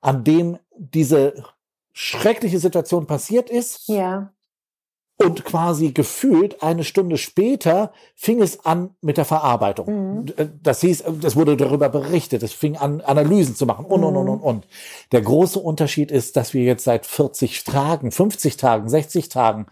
an 0.00 0.24
dem 0.24 0.58
diese 0.76 1.44
schreckliche 1.92 2.58
Situation 2.58 3.06
passiert 3.06 3.50
ist 3.50 3.88
Ja. 3.88 4.32
und 5.18 5.44
quasi 5.44 5.92
gefühlt 5.92 6.62
eine 6.62 6.82
Stunde 6.84 7.18
später 7.18 7.92
fing 8.14 8.40
es 8.40 8.64
an 8.64 8.94
mit 9.02 9.18
der 9.18 9.26
Verarbeitung. 9.26 10.22
Mhm. 10.24 10.32
Das 10.62 10.80
hieß, 10.80 11.04
es 11.22 11.36
wurde 11.36 11.56
darüber 11.58 11.88
berichtet, 11.90 12.42
es 12.42 12.52
fing 12.54 12.76
an, 12.76 13.00
Analysen 13.02 13.54
zu 13.54 13.66
machen 13.66 13.84
und, 13.84 14.02
und, 14.04 14.16
und, 14.16 14.28
und, 14.28 14.40
und. 14.40 14.66
Der 15.12 15.20
große 15.20 15.58
Unterschied 15.58 16.10
ist, 16.10 16.36
dass 16.36 16.54
wir 16.54 16.62
jetzt 16.62 16.84
seit 16.84 17.04
40 17.04 17.64
Tagen, 17.64 18.10
50 18.12 18.56
Tagen, 18.56 18.88
60 18.88 19.28
Tagen 19.28 19.66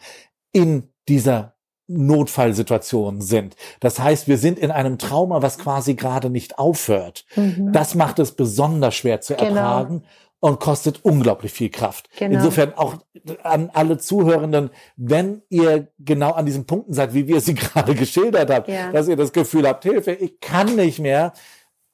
in 0.52 0.90
dieser 1.08 1.54
Notfallsituation 1.88 3.21
sind. 3.21 3.57
Das 3.80 3.99
heißt, 3.99 4.28
wir 4.28 4.38
sind 4.38 4.59
in 4.59 4.71
einem 4.71 4.99
Trauma, 4.99 5.42
was 5.42 5.59
quasi 5.59 5.95
gerade 5.95 6.30
nicht 6.30 6.59
aufhört. 6.59 7.25
Mhm. 7.37 7.73
Das 7.73 7.95
macht 7.95 8.18
es 8.18 8.33
besonders 8.33 8.95
schwer 8.95 9.21
zu 9.21 9.35
Genau. 9.35 9.47
ertragen 9.49 10.02
und 10.40 10.61
kostet 10.61 11.04
unglaublich 11.04 11.52
viel 11.52 11.68
Kraft. 11.71 12.09
Genau. 12.18 12.37
Insofern 12.37 12.75
auch 12.76 12.95
an 13.42 13.71
alle 13.73 13.99
Zuhörenden, 13.99 14.71
wenn 14.97 15.42
ihr 15.49 15.88
genau 15.99 16.33
an 16.33 16.47
diesen 16.47 16.64
Punkten 16.66 16.95
seid, 16.95 17.14
wie 17.14 17.26
wir 17.26 17.40
sie 17.40 17.54
gerade 17.57 17.95
geschildert 17.95 18.50
haben, 18.50 18.71
Ja. 18.73 18.92
dass 18.92 19.09
ihr 19.09 19.16
das 19.16 19.33
Gefühl 19.33 19.66
habt, 19.66 19.83
Hilfe, 19.85 20.12
ich 20.12 20.38
kann 20.40 20.76
nicht 20.76 21.00
mehr. 21.00 21.33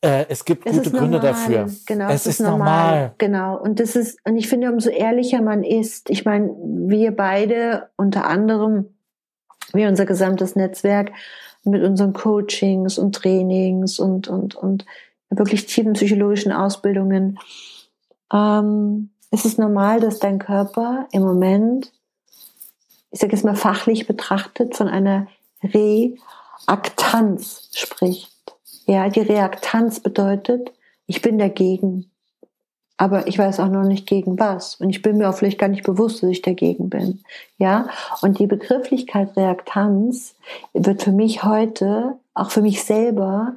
Äh, 0.02 0.26
es 0.28 0.44
gibt 0.44 0.66
Es 0.66 0.72
gute 0.76 0.90
ist 0.90 0.92
Gründe 0.96 1.16
normal. 1.16 1.32
dafür. 1.32 1.66
Genau, 1.86 2.08
es 2.10 2.26
ist 2.26 2.40
normal. 2.40 3.14
Genau. 3.16 3.56
Und 3.58 3.80
das 3.80 3.96
ist, 3.96 4.18
und 4.26 4.36
ich 4.36 4.48
finde, 4.48 4.70
umso 4.70 4.90
ehrlicher 4.90 5.40
man 5.40 5.64
ist, 5.64 6.10
ich 6.10 6.26
meine, 6.26 6.48
wir 6.88 7.12
beide 7.16 7.88
unter 7.96 8.26
anderem, 8.26 8.93
wir 9.74 9.88
unser 9.88 10.06
gesamtes 10.06 10.56
Netzwerk 10.56 11.12
mit 11.64 11.82
unseren 11.82 12.12
Coachings 12.12 12.98
und 12.98 13.14
Trainings 13.14 13.98
und, 13.98 14.28
und, 14.28 14.54
und 14.54 14.84
wirklich 15.30 15.66
tiefen 15.66 15.94
psychologischen 15.94 16.52
Ausbildungen, 16.52 17.38
ähm, 18.32 19.10
es 19.30 19.44
ist 19.44 19.58
normal, 19.58 20.00
dass 20.00 20.18
dein 20.20 20.38
Körper 20.38 21.08
im 21.10 21.22
Moment, 21.22 21.92
ich 23.10 23.18
sage 23.20 23.32
jetzt 23.32 23.44
mal 23.44 23.56
fachlich 23.56 24.06
betrachtet, 24.06 24.76
von 24.76 24.86
einer 24.88 25.26
Reaktanz 26.56 27.68
spricht. 27.72 28.32
Ja, 28.86 29.08
die 29.08 29.20
Reaktanz 29.20 29.98
bedeutet, 30.00 30.72
ich 31.06 31.20
bin 31.20 31.38
dagegen. 31.38 32.12
Aber 32.96 33.26
ich 33.26 33.38
weiß 33.38 33.58
auch 33.60 33.68
noch 33.68 33.82
nicht 33.82 34.06
gegen 34.06 34.38
was. 34.38 34.76
Und 34.76 34.90
ich 34.90 35.02
bin 35.02 35.18
mir 35.18 35.28
auch 35.28 35.34
vielleicht 35.34 35.58
gar 35.58 35.68
nicht 35.68 35.84
bewusst, 35.84 36.22
dass 36.22 36.30
ich 36.30 36.42
dagegen 36.42 36.90
bin. 36.90 37.22
Ja. 37.58 37.88
Und 38.22 38.38
die 38.38 38.46
Begrifflichkeit 38.46 39.36
Reaktanz 39.36 40.36
wird 40.72 41.02
für 41.02 41.12
mich 41.12 41.42
heute, 41.42 42.16
auch 42.34 42.50
für 42.50 42.62
mich 42.62 42.84
selber, 42.84 43.56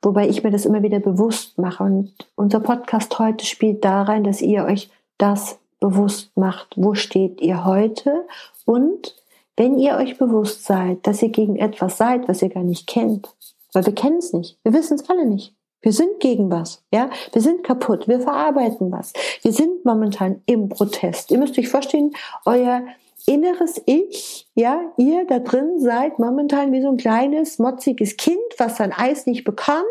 wobei 0.00 0.28
ich 0.28 0.42
mir 0.42 0.50
das 0.50 0.64
immer 0.64 0.82
wieder 0.82 1.00
bewusst 1.00 1.58
mache. 1.58 1.84
Und 1.84 2.12
unser 2.34 2.60
Podcast 2.60 3.18
heute 3.18 3.44
spielt 3.44 3.84
da 3.84 4.02
rein, 4.02 4.24
dass 4.24 4.40
ihr 4.40 4.64
euch 4.64 4.90
das 5.18 5.58
bewusst 5.78 6.36
macht. 6.36 6.74
Wo 6.76 6.94
steht 6.94 7.40
ihr 7.40 7.64
heute? 7.66 8.26
Und 8.64 9.14
wenn 9.56 9.78
ihr 9.78 9.96
euch 9.96 10.16
bewusst 10.16 10.64
seid, 10.64 11.06
dass 11.06 11.22
ihr 11.22 11.28
gegen 11.28 11.56
etwas 11.56 11.98
seid, 11.98 12.26
was 12.26 12.40
ihr 12.40 12.48
gar 12.48 12.62
nicht 12.64 12.86
kennt, 12.86 13.28
weil 13.72 13.84
wir 13.84 13.94
kennen 13.94 14.18
es 14.18 14.32
nicht, 14.32 14.58
wir 14.62 14.72
wissen 14.72 14.94
es 14.94 15.08
alle 15.10 15.26
nicht. 15.26 15.54
Wir 15.82 15.92
sind 15.92 16.20
gegen 16.20 16.50
was, 16.50 16.82
ja. 16.92 17.10
Wir 17.32 17.42
sind 17.42 17.64
kaputt, 17.64 18.08
wir 18.08 18.20
verarbeiten 18.20 18.90
was. 18.92 19.12
Wir 19.42 19.52
sind 19.52 19.84
momentan 19.84 20.42
im 20.46 20.68
Protest. 20.68 21.30
Ihr 21.30 21.38
müsst 21.38 21.58
euch 21.58 21.68
vorstellen, 21.68 22.12
euer 22.46 22.82
inneres 23.26 23.80
Ich, 23.86 24.48
ja, 24.54 24.80
ihr 24.96 25.26
da 25.26 25.38
drin 25.38 25.78
seid 25.78 26.18
momentan 26.18 26.72
wie 26.72 26.82
so 26.82 26.88
ein 26.88 26.96
kleines, 26.96 27.58
motziges 27.58 28.16
Kind, 28.16 28.38
was 28.58 28.76
sein 28.76 28.92
Eis 28.92 29.26
nicht 29.26 29.44
bekommt 29.44 29.84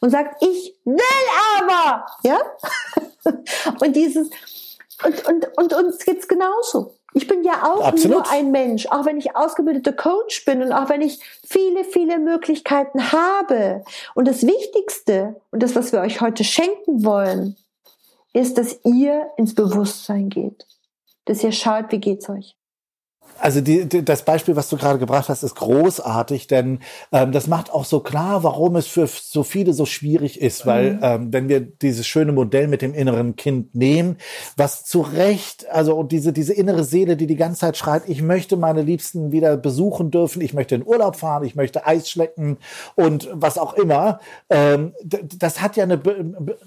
und 0.00 0.10
sagt, 0.10 0.42
ich 0.42 0.74
will 0.84 0.98
aber, 1.58 2.06
ja. 2.24 2.38
und 3.80 3.96
dieses, 3.96 4.30
und, 5.04 5.26
und, 5.26 5.58
und 5.58 5.72
uns 5.74 6.04
geht's 6.04 6.28
genauso. 6.28 6.94
Ich 7.12 7.26
bin 7.26 7.42
ja 7.42 7.64
auch 7.64 7.82
Absolut. 7.82 8.18
nur 8.18 8.30
ein 8.30 8.50
Mensch, 8.52 8.86
auch 8.86 9.04
wenn 9.04 9.18
ich 9.18 9.34
ausgebildete 9.34 9.92
Coach 9.92 10.44
bin 10.44 10.62
und 10.62 10.72
auch 10.72 10.88
wenn 10.88 11.00
ich 11.00 11.20
viele, 11.44 11.84
viele 11.84 12.18
Möglichkeiten 12.18 13.12
habe. 13.12 13.84
Und 14.14 14.28
das 14.28 14.46
Wichtigste 14.46 15.40
und 15.50 15.62
das, 15.62 15.74
was 15.74 15.92
wir 15.92 16.00
euch 16.00 16.20
heute 16.20 16.44
schenken 16.44 17.04
wollen, 17.04 17.56
ist, 18.32 18.58
dass 18.58 18.78
ihr 18.84 19.28
ins 19.36 19.54
Bewusstsein 19.54 20.28
geht. 20.28 20.66
Dass 21.24 21.42
ihr 21.42 21.52
schaut, 21.52 21.90
wie 21.90 21.98
geht's 21.98 22.28
euch. 22.28 22.56
Also 23.40 23.60
die, 23.60 23.86
die, 23.86 24.04
das 24.04 24.22
Beispiel, 24.24 24.54
was 24.56 24.68
du 24.68 24.76
gerade 24.76 24.98
gebracht 24.98 25.28
hast, 25.28 25.42
ist 25.42 25.54
großartig, 25.56 26.46
denn 26.46 26.80
ähm, 27.12 27.32
das 27.32 27.46
macht 27.46 27.72
auch 27.72 27.84
so 27.84 28.00
klar, 28.00 28.42
warum 28.44 28.76
es 28.76 28.86
für 28.86 29.06
so 29.06 29.42
viele 29.42 29.72
so 29.72 29.86
schwierig 29.86 30.40
ist, 30.40 30.66
weil 30.66 30.98
ähm, 31.02 31.32
wenn 31.32 31.48
wir 31.48 31.60
dieses 31.60 32.06
schöne 32.06 32.32
Modell 32.32 32.68
mit 32.68 32.82
dem 32.82 32.92
inneren 32.94 33.36
Kind 33.36 33.74
nehmen, 33.74 34.16
was 34.56 34.84
zu 34.84 35.00
Recht, 35.00 35.66
also 35.70 35.96
und 35.96 36.12
diese 36.12 36.32
diese 36.32 36.52
innere 36.52 36.84
Seele, 36.84 37.16
die 37.16 37.26
die 37.26 37.36
ganze 37.36 37.60
Zeit 37.60 37.76
schreit, 37.76 38.02
ich 38.06 38.20
möchte 38.22 38.56
meine 38.56 38.82
Liebsten 38.82 39.32
wieder 39.32 39.56
besuchen 39.56 40.10
dürfen, 40.10 40.42
ich 40.42 40.52
möchte 40.54 40.74
in 40.74 40.86
Urlaub 40.86 41.16
fahren, 41.16 41.44
ich 41.44 41.54
möchte 41.54 41.86
Eis 41.86 42.10
schlecken 42.10 42.58
und 42.94 43.28
was 43.32 43.56
auch 43.56 43.74
immer, 43.74 44.20
ähm, 44.50 44.92
das 45.02 45.60
hat 45.62 45.76
ja 45.76 45.84
eine 45.84 46.00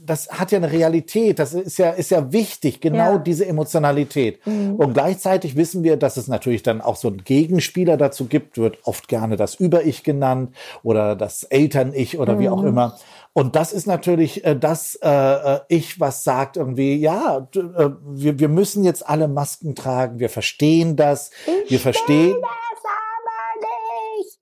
das 0.04 0.30
hat 0.30 0.52
ja 0.52 0.58
eine 0.58 0.72
Realität, 0.72 1.38
das 1.40 1.54
ist 1.54 1.78
ja 1.78 1.92
ist 1.92 2.10
ja 2.12 2.32
wichtig, 2.32 2.82
genau 2.82 3.14
Ja. 3.14 3.18
diese 3.20 3.46
Emotionalität. 3.46 4.40
Und 4.46 4.94
gleichzeitig 4.94 5.56
wissen 5.56 5.84
wir, 5.84 5.98
dass 5.98 6.18
es 6.18 6.28
natürlich 6.28 6.63
dann 6.64 6.82
auch 6.82 6.96
so 6.96 7.10
einen 7.10 7.24
Gegenspieler 7.24 7.98
dazu 7.98 8.26
gibt, 8.26 8.58
wird 8.58 8.80
oft 8.84 9.08
gerne 9.08 9.36
das 9.36 9.56
Über-Ich 9.56 10.04
genannt 10.04 10.56
oder 10.82 11.16
das 11.16 11.44
Eltern-Ich 11.44 12.20
oder 12.20 12.40
wie 12.40 12.50
auch 12.50 12.64
immer. 12.64 12.98
Und 13.34 13.56
das 13.56 13.74
ist 13.74 13.88
natürlich 13.88 14.46
äh, 14.46 14.56
das 14.56 14.96
äh, 15.02 15.10
äh, 15.10 15.60
Ich, 15.68 16.00
was 16.00 16.24
sagt 16.24 16.56
irgendwie, 16.56 16.96
ja, 16.96 17.48
äh, 17.56 17.90
wir, 18.06 18.40
wir 18.40 18.50
müssen 18.50 18.84
jetzt 18.84 19.08
alle 19.08 19.28
Masken 19.28 19.76
tragen, 19.76 20.20
wir 20.20 20.30
verstehen 20.30 20.96
das, 20.96 21.32
wir 21.68 21.80
verstehen. 21.80 22.36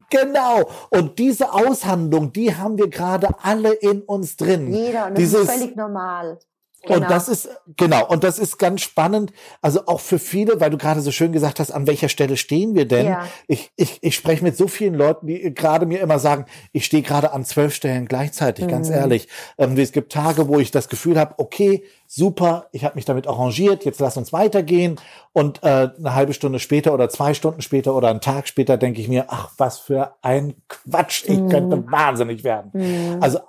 Genau. 0.10 0.70
Und 0.90 1.20
diese 1.20 1.54
Aushandlung, 1.54 2.34
die 2.34 2.54
haben 2.54 2.78
wir 2.78 2.90
gerade 2.90 3.30
alle 3.42 3.72
in 3.72 4.02
uns 4.02 4.36
drin. 4.36 4.72
Jeder, 4.72 5.08
und 5.08 5.12
das 5.12 5.20
Dieses, 5.20 5.42
ist 5.44 5.52
völlig 5.52 5.76
normal. 5.78 6.38
Genau. 6.84 6.96
und 7.02 7.10
das 7.12 7.30
ist, 7.30 7.48
genau, 7.78 8.08
und 8.08 8.24
das 8.24 8.40
ist 8.40 8.58
ganz 8.58 8.82
spannend, 8.82 9.32
also 9.62 9.86
auch 9.86 10.00
für 10.00 10.18
viele, 10.18 10.60
weil 10.60 10.72
du 10.72 10.78
gerade 10.78 11.02
so 11.02 11.12
schön 11.12 11.32
gesagt 11.32 11.60
hast, 11.60 11.70
an 11.72 11.86
welcher 11.86 12.10
Stelle 12.10 12.38
stehen 12.38 12.74
wir 12.74 12.86
denn? 12.88 13.06
Ja. 13.08 13.20
Ich, 13.48 13.72
ich, 13.76 14.00
ich 14.02 14.16
spreche 14.16 14.44
mit 14.44 14.58
so 14.58 14.68
vielen 14.68 14.96
Leuten, 14.96 15.28
die 15.28 15.54
gerade 15.54 15.86
mir 15.86 16.02
immer 16.02 16.18
sagen, 16.18 16.46
ich 16.72 16.86
stehe 16.86 17.04
gerade 17.04 17.34
an 17.34 17.46
zwölf 17.46 17.76
Stellen 17.76 18.08
gleichzeitig, 18.08 18.68
ganz 18.68 18.90
Mhm. 18.90 18.96
ehrlich. 18.96 19.28
Ähm, 19.58 19.78
es 19.78 19.92
gibt 19.92 20.12
Tage, 20.12 20.48
wo 20.48 20.58
ich 20.60 20.72
das 20.72 20.90
Gefühl 20.90 21.20
habe, 21.20 21.36
okay, 21.38 21.84
super, 22.08 22.68
ich 22.72 22.84
habe 22.84 22.96
mich 22.96 23.06
damit 23.06 23.28
arrangiert, 23.28 23.86
jetzt 23.86 24.00
lass 24.00 24.18
uns 24.18 24.34
weitergehen. 24.34 25.00
Und 25.34 25.64
äh, 25.64 25.90
eine 25.98 26.16
halbe 26.16 26.34
Stunde 26.34 26.60
später 26.60 26.94
oder 26.94 27.10
zwei 27.10 27.34
Stunden 27.34 27.62
später 27.62 27.96
oder 27.96 28.10
einen 28.10 28.20
Tag 28.22 28.48
später 28.48 28.76
denke 28.78 29.00
ich 29.00 29.08
mir, 29.08 29.26
ach, 29.30 29.52
was 29.58 29.78
für 29.80 30.16
ein 30.22 30.56
Quatsch, 30.68 31.24
ich 31.28 31.40
Mhm. 31.40 31.50
könnte 31.50 31.92
wahnsinnig 31.92 32.44
werden. 32.44 33.18
Also 33.22 33.38
äh, 33.38 33.42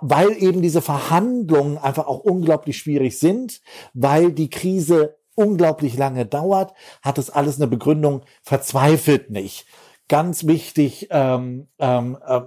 weil 0.00 0.42
eben 0.42 0.62
diese 0.62 0.82
Verhandlungen 0.82 1.78
einfach 1.78 2.06
auch 2.06 2.20
unglaublich 2.20 2.78
schwierig 2.78 3.18
sind, 3.18 3.60
weil 3.94 4.32
die 4.32 4.50
Krise 4.50 5.16
unglaublich 5.34 5.96
lange 5.96 6.26
dauert, 6.26 6.74
hat 7.02 7.18
es 7.18 7.30
alles 7.30 7.56
eine 7.56 7.66
Begründung, 7.66 8.22
verzweifelt 8.42 9.30
nicht. 9.30 9.66
Ganz 10.08 10.44
wichtig, 10.44 11.06
ähm, 11.12 11.68
ähm, 11.78 12.18
äh, 12.26 12.40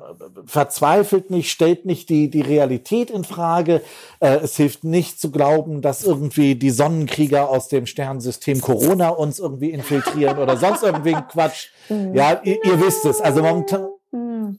verzweifelt 0.46 1.32
nicht, 1.32 1.50
stellt 1.50 1.86
nicht 1.86 2.10
die, 2.10 2.30
die 2.30 2.42
Realität 2.42 3.10
in 3.10 3.24
Frage. 3.24 3.82
Äh, 4.20 4.40
es 4.44 4.58
hilft 4.58 4.84
nicht 4.84 5.20
zu 5.20 5.32
glauben, 5.32 5.82
dass 5.82 6.04
irgendwie 6.04 6.56
die 6.56 6.72
Sonnenkrieger 6.72 7.50
aus 7.50 7.70
dem 7.70 7.86
Sternensystem 7.86 8.60
Corona 8.60 9.10
uns 9.10 9.40
irgendwie 9.40 9.72
infiltrieren 9.72 10.40
oder 10.40 10.58
sonst 10.58 10.84
irgendwie 10.84 11.16
Quatsch. 11.32 11.70
Ja, 11.88 12.42
ihr, 12.44 12.63
ihr 12.66 12.82
wisst 12.82 13.06
es. 13.06 13.22
Also 13.22 13.42
momentan. 13.42 13.88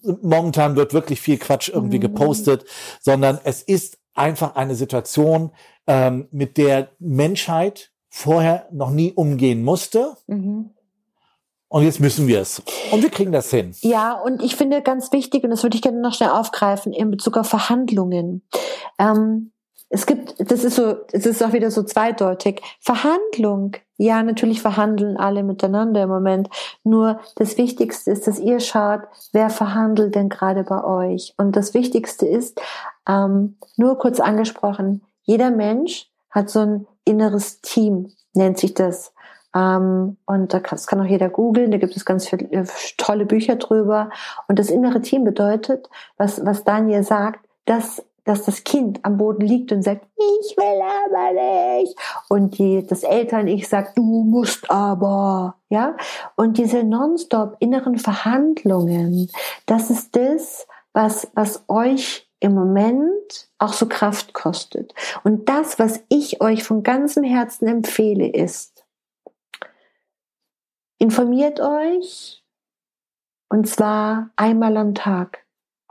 Momentan 0.03 0.77
wird 0.77 0.95
wirklich 0.95 1.21
viel 1.21 1.39
Quatsch 1.39 1.69
irgendwie 1.69 2.01
gepostet, 2.01 2.65
sondern 3.01 3.39
es 3.45 3.63
ist 3.63 3.99
einfach 4.15 4.55
eine 4.55 4.75
Situation, 4.75 5.51
ähm, 5.87 6.29
mit 6.31 6.57
der 6.57 6.89
Menschheit 6.99 7.91
vorher 8.09 8.69
noch 8.71 8.91
nie 8.91 9.13
umgehen 9.13 9.63
musste. 9.63 10.17
Mhm. 10.27 10.71
Und 11.69 11.83
jetzt 11.83 11.99
müssen 11.99 12.29
wir 12.29 12.41
es. 12.41 12.63
Und 12.93 13.03
wir 13.03 13.11
kriegen 13.11 13.33
das 13.33 13.51
hin. 13.51 13.75
Ja, 13.81 14.13
und 14.13 14.43
ich 14.43 14.55
finde 14.55 14.81
ganz 14.81 15.11
wichtig, 15.11 15.43
und 15.43 15.51
das 15.51 15.65
würde 15.65 15.75
ich 15.75 15.83
gerne 15.83 16.01
noch 16.01 16.15
schnell 16.15 16.31
aufgreifen, 16.31 16.93
in 16.93 17.11
Bezug 17.11 17.37
auf 17.37 17.49
Verhandlungen. 17.49 18.43
Ähm, 18.99 19.51
es 19.89 20.07
gibt, 20.07 20.35
das 20.39 20.63
ist 20.63 20.77
so, 20.77 20.97
es 21.13 21.27
ist 21.27 21.43
auch 21.43 21.53
wieder 21.53 21.71
so 21.71 21.83
zweideutig. 21.83 22.63
Verhandlung. 22.81 23.77
Ja, 23.97 24.23
natürlich 24.23 24.61
verhandeln 24.61 25.17
alle 25.17 25.45
miteinander 25.45 26.03
im 26.03 26.09
Moment. 26.09 26.49
Nur 26.83 27.21
das 27.37 27.57
Wichtigste 27.59 28.11
ist, 28.11 28.27
dass 28.27 28.41
ihr 28.41 28.59
schaut, 28.59 29.03
wer 29.33 29.51
verhandelt 29.51 30.15
denn 30.15 30.29
gerade 30.29 30.65
bei 30.65 30.83
euch. 30.83 31.35
Und 31.37 31.55
das 31.55 31.75
Wichtigste 31.75 32.27
ist, 32.27 32.61
ähm, 33.09 33.57
nur 33.77 33.99
kurz 33.99 34.19
angesprochen, 34.19 35.03
jeder 35.23 35.51
Mensch 35.51 36.11
hat 36.31 36.51
so 36.51 36.61
ein 36.61 36.87
inneres 37.05 37.61
Team, 37.61 38.11
nennt 38.35 38.59
sich 38.59 38.75
das. 38.75 39.13
Ähm, 39.55 40.17
und 40.27 40.53
das 40.53 40.87
kann 40.89 41.01
auch 41.01 41.07
jeder 41.07 41.29
googeln, 41.29 41.71
da 41.71 41.79
gibt 41.79 41.97
es 41.97 42.05
ganz 42.05 42.29
viele 42.29 42.51
äh, 42.51 42.67
tolle 42.97 43.27
Bücher 43.27 43.57
drüber. 43.57 44.11
Und 44.49 44.59
das 44.59 44.71
innere 44.71 45.01
Team 45.01 45.23
bedeutet, 45.23 45.89
was, 46.17 46.45
was 46.45 46.65
Daniel 46.65 47.05
sagt, 47.05 47.47
dass 47.65 48.05
dass 48.25 48.45
das 48.45 48.64
Kind 48.64 49.00
am 49.04 49.19
Boden 49.19 49.43
liegt 49.43 49.71
und 49.71 49.83
sagt, 49.83 50.07
ich 50.16 50.57
will 50.57 50.83
aber 51.07 51.78
nicht. 51.78 51.97
Und 52.28 52.59
die, 52.59 52.87
das 52.87 53.02
Eltern-Ich 53.02 53.69
sagt, 53.69 53.99
du 53.99 54.02
musst 54.02 54.71
aber, 54.71 55.57
ja. 55.69 55.97
Und 56.37 56.59
diese 56.59 56.85
nonstop 56.85 57.57
inneren 57.61 57.99
Verhandlungen, 57.99 59.31
das 59.66 59.90
ist 59.90 60.16
das, 60.16 60.66
was, 60.93 61.31
was 61.35 61.64
euch 61.69 62.28
im 62.40 62.54
Moment 62.54 63.49
auch 63.59 63.73
so 63.73 63.87
Kraft 63.87 64.33
kostet. 64.33 64.95
Und 65.23 65.49
das, 65.49 65.78
was 65.78 66.02
ich 66.09 66.40
euch 66.40 66.64
von 66.64 66.83
ganzem 66.83 67.25
Herzen 67.25 67.66
empfehle, 67.66 68.28
ist, 68.28 68.85
informiert 70.99 71.61
euch, 71.61 72.43
und 73.50 73.69
zwar 73.69 74.31
einmal 74.37 74.76
am 74.76 74.95
Tag. 74.95 75.45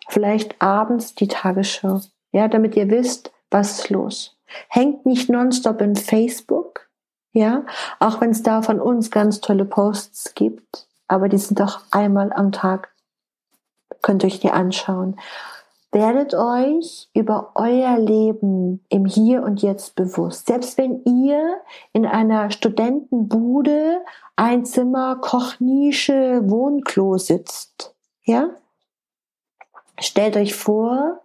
Vielleicht 0.09 0.61
abends 0.61 1.15
die 1.15 1.27
Tagesschau 1.27 2.01
ja, 2.33 2.49
damit 2.49 2.75
ihr 2.75 2.89
wisst, 2.89 3.31
was 3.49 3.79
ist 3.79 3.89
los. 3.89 4.37
Hängt 4.67 5.05
nicht 5.05 5.29
nonstop 5.29 5.79
in 5.81 5.95
Facebook, 5.95 6.89
ja, 7.31 7.65
auch 7.99 8.19
wenn 8.19 8.31
es 8.31 8.43
da 8.43 8.61
von 8.61 8.81
uns 8.81 9.09
ganz 9.09 9.39
tolle 9.39 9.65
Posts 9.65 10.33
gibt, 10.35 10.87
aber 11.07 11.29
die 11.29 11.37
sind 11.37 11.59
doch 11.59 11.81
einmal 11.91 12.33
am 12.33 12.51
Tag, 12.51 12.93
könnt 14.01 14.23
ihr 14.23 14.27
euch 14.27 14.39
die 14.39 14.51
anschauen. 14.51 15.15
Werdet 15.91 16.33
euch 16.33 17.07
über 17.13 17.51
euer 17.53 17.99
Leben 17.99 18.83
im 18.89 19.05
Hier 19.05 19.43
und 19.43 19.61
Jetzt 19.61 19.93
bewusst. 19.93 20.47
Selbst 20.47 20.79
wenn 20.79 21.03
ihr 21.03 21.61
in 21.91 22.07
einer 22.07 22.49
Studentenbude, 22.49 24.01
Einzimmer, 24.35 25.17
Kochnische, 25.17 26.41
Wohnklo 26.49 27.19
sitzt, 27.19 27.93
ja? 28.23 28.49
Stellt 29.99 30.35
euch 30.35 30.55
vor, 30.55 31.22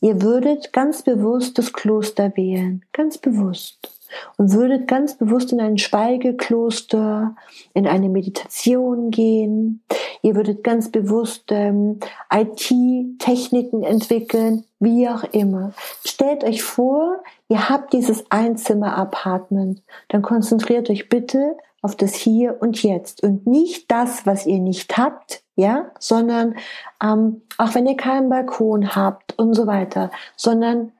Ihr 0.00 0.22
würdet 0.22 0.72
ganz 0.72 1.02
bewusst 1.02 1.58
das 1.58 1.72
Kloster 1.72 2.36
wählen, 2.36 2.84
ganz 2.92 3.18
bewusst. 3.18 3.90
Und 4.36 4.52
würdet 4.52 4.86
ganz 4.86 5.16
bewusst 5.16 5.52
in 5.52 5.60
ein 5.60 5.78
Schweigekloster, 5.78 7.34
in 7.72 7.86
eine 7.86 8.08
Meditation 8.08 9.10
gehen. 9.10 9.82
Ihr 10.22 10.36
würdet 10.36 10.62
ganz 10.62 10.90
bewusst 10.90 11.46
ähm, 11.50 11.98
IT-Techniken 12.32 13.82
entwickeln, 13.82 14.64
wie 14.78 15.08
auch 15.08 15.24
immer. 15.32 15.72
Stellt 16.04 16.44
euch 16.44 16.62
vor, 16.62 17.22
ihr 17.48 17.68
habt 17.68 17.92
dieses 17.92 18.30
Einzimmer-Apartment. 18.30 19.82
Dann 20.08 20.22
konzentriert 20.22 20.90
euch 20.90 21.08
bitte 21.08 21.56
auf 21.82 21.96
das 21.96 22.14
Hier 22.14 22.56
und 22.60 22.82
Jetzt 22.82 23.22
und 23.22 23.46
nicht 23.46 23.90
das, 23.90 24.24
was 24.24 24.46
ihr 24.46 24.58
nicht 24.58 24.96
habt, 24.96 25.43
ja, 25.56 25.90
sondern 25.98 26.56
ähm, 27.02 27.42
auch 27.58 27.74
wenn 27.74 27.86
ihr 27.86 27.96
keinen 27.96 28.28
Balkon 28.28 28.94
habt 28.94 29.38
und 29.38 29.54
so 29.54 29.66
weiter, 29.66 30.10
sondern 30.36 30.92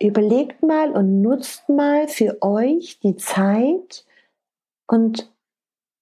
überlegt 0.00 0.62
mal 0.62 0.90
und 0.92 1.22
nutzt 1.22 1.68
mal 1.68 2.08
für 2.08 2.38
euch 2.42 3.00
die 3.00 3.16
Zeit 3.16 4.04
und 4.86 5.30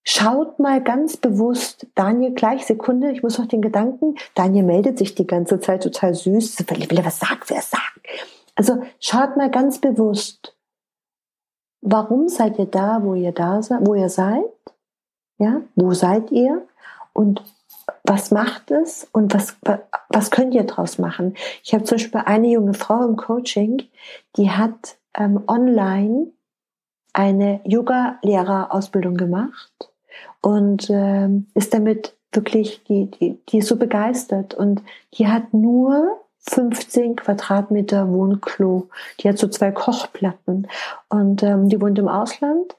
schaut 0.05 0.59
mal 0.59 0.83
ganz 0.83 1.17
bewusst, 1.17 1.87
Daniel, 1.95 2.33
gleich 2.33 2.67
Sekunde, 2.67 3.13
ich 3.13 3.23
muss 3.23 3.39
noch 3.39 3.47
den 3.47 3.63
Gedanken, 3.63 4.17
Daniel 4.35 4.65
meldet 4.65 4.99
sich 4.99 5.15
die 5.15 5.27
ganze 5.27 5.61
Zeit 5.61 5.83
total 5.83 6.15
süß, 6.15 6.59
will 6.69 6.99
er 6.99 7.05
was 7.05 7.19
sagen, 7.19 7.41
wer 7.47 7.63
sagt. 7.63 8.01
Also 8.55 8.83
schaut 8.99 9.37
mal 9.37 9.51
ganz 9.51 9.81
bewusst, 9.81 10.57
warum 11.81 12.29
seid 12.29 12.59
ihr 12.59 12.67
da, 12.67 13.03
wo 13.03 13.15
ihr 13.15 13.33
da 13.33 13.63
seid, 13.63 13.87
wo 13.87 13.95
ihr 13.95 14.09
seid? 14.09 14.45
Ja, 15.39 15.63
wo 15.75 15.93
seid 15.93 16.31
ihr? 16.31 16.67
Und 17.13 17.43
was 18.05 18.31
macht 18.31 18.71
es 18.71 19.09
und 19.13 19.35
was, 19.35 19.57
was 20.09 20.31
könnt 20.31 20.55
ihr 20.55 20.65
daraus 20.65 20.99
machen? 20.99 21.35
Ich 21.63 21.75
habe 21.75 21.85
zum 21.85 21.97
Beispiel 21.97 22.23
eine 22.25 22.49
junge 22.49 22.75
Frau 22.75 23.05
im 23.05 23.17
Coaching, 23.17 23.83
die 24.37 24.50
hat 24.50 24.97
ähm, 25.15 25.43
online 25.47 26.29
eine 27.13 27.61
Yoga-Lehrerausbildung 27.65 29.17
gemacht 29.17 29.91
und 30.41 30.89
ähm, 30.91 31.49
ist 31.55 31.75
damit 31.75 32.17
wirklich, 32.33 32.85
die, 32.85 33.11
die, 33.11 33.41
die 33.49 33.59
ist 33.59 33.69
so 33.69 33.76
begeistert 33.76 34.55
und 34.55 34.83
die 35.15 35.26
hat 35.26 35.53
nur 35.53 36.21
15 36.49 37.17
Quadratmeter 37.17 38.09
Wohnklo. 38.13 38.89
Die 39.19 39.29
hat 39.29 39.39
so 39.39 39.49
zwei 39.49 39.73
Kochplatten 39.73 40.69
und 41.09 41.43
ähm, 41.43 41.69
die 41.69 41.81
wohnt 41.81 41.99
im 41.99 42.09
Ausland 42.09 42.76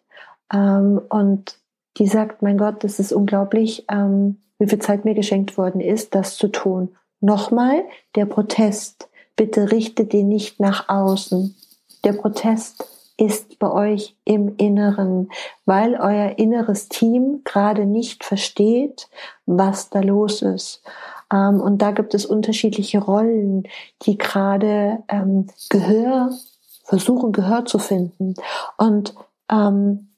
ähm, 0.53 1.01
und 1.09 1.57
die 1.97 2.07
sagt, 2.07 2.41
mein 2.41 2.57
Gott, 2.57 2.83
das 2.83 2.99
ist 2.99 3.11
unglaublich, 3.11 3.85
ähm, 3.89 4.37
wie 4.61 4.67
viel 4.67 4.79
Zeit 4.79 5.05
mir 5.05 5.15
geschenkt 5.15 5.57
worden 5.57 5.81
ist, 5.81 6.13
das 6.13 6.37
zu 6.37 6.47
tun. 6.47 6.95
Nochmal, 7.19 7.83
der 8.13 8.27
Protest. 8.27 9.09
Bitte 9.35 9.71
richtet 9.71 10.13
den 10.13 10.27
nicht 10.27 10.59
nach 10.59 10.87
außen. 10.87 11.55
Der 12.03 12.13
Protest 12.13 12.85
ist 13.17 13.57
bei 13.57 13.71
euch 13.71 14.15
im 14.23 14.55
Inneren, 14.57 15.31
weil 15.65 15.95
euer 15.95 16.37
inneres 16.37 16.89
Team 16.89 17.41
gerade 17.43 17.87
nicht 17.87 18.23
versteht, 18.23 19.09
was 19.47 19.89
da 19.89 19.99
los 20.01 20.43
ist. 20.43 20.83
Ähm, 21.33 21.59
und 21.59 21.79
da 21.79 21.89
gibt 21.89 22.13
es 22.13 22.27
unterschiedliche 22.27 22.99
Rollen, 22.99 23.63
die 24.03 24.19
gerade 24.19 25.01
ähm, 25.07 25.47
Gehör, 25.71 26.29
versuchen 26.83 27.31
Gehör 27.31 27.65
zu 27.65 27.79
finden. 27.79 28.35
Und 28.77 29.15
ähm, 29.49 30.09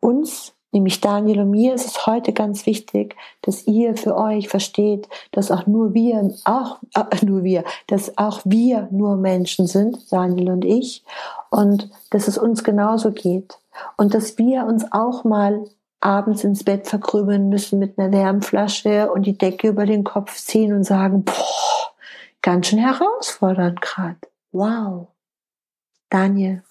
uns 0.00 0.52
nämlich 0.72 1.00
Daniel 1.00 1.40
und 1.40 1.50
mir 1.50 1.74
ist 1.74 1.86
es 1.86 2.06
heute 2.06 2.32
ganz 2.32 2.66
wichtig, 2.66 3.16
dass 3.42 3.66
ihr 3.66 3.96
für 3.96 4.16
euch 4.16 4.48
versteht, 4.48 5.08
dass 5.32 5.50
auch 5.50 5.66
nur 5.66 5.94
wir, 5.94 6.34
auch 6.44 6.78
äh, 6.94 7.24
nur 7.24 7.44
wir, 7.44 7.64
dass 7.86 8.16
auch 8.18 8.40
wir 8.44 8.88
nur 8.90 9.16
Menschen 9.16 9.66
sind, 9.66 10.12
Daniel 10.12 10.50
und 10.50 10.64
ich, 10.64 11.04
und 11.50 11.90
dass 12.10 12.28
es 12.28 12.38
uns 12.38 12.64
genauso 12.64 13.12
geht 13.12 13.58
und 13.96 14.14
dass 14.14 14.38
wir 14.38 14.66
uns 14.66 14.84
auch 14.92 15.24
mal 15.24 15.64
abends 16.00 16.44
ins 16.44 16.64
Bett 16.64 16.86
verkrümeln 16.86 17.48
müssen 17.48 17.78
mit 17.78 17.98
einer 17.98 18.12
Wärmflasche 18.12 19.10
und 19.10 19.26
die 19.26 19.36
Decke 19.36 19.68
über 19.68 19.86
den 19.86 20.04
Kopf 20.04 20.36
ziehen 20.36 20.72
und 20.72 20.84
sagen, 20.84 21.24
boah, 21.24 21.92
ganz 22.42 22.68
schön 22.68 22.78
herausfordernd 22.78 23.80
gerade. 23.80 24.18
Wow. 24.52 25.08
Daniel. 26.10 26.62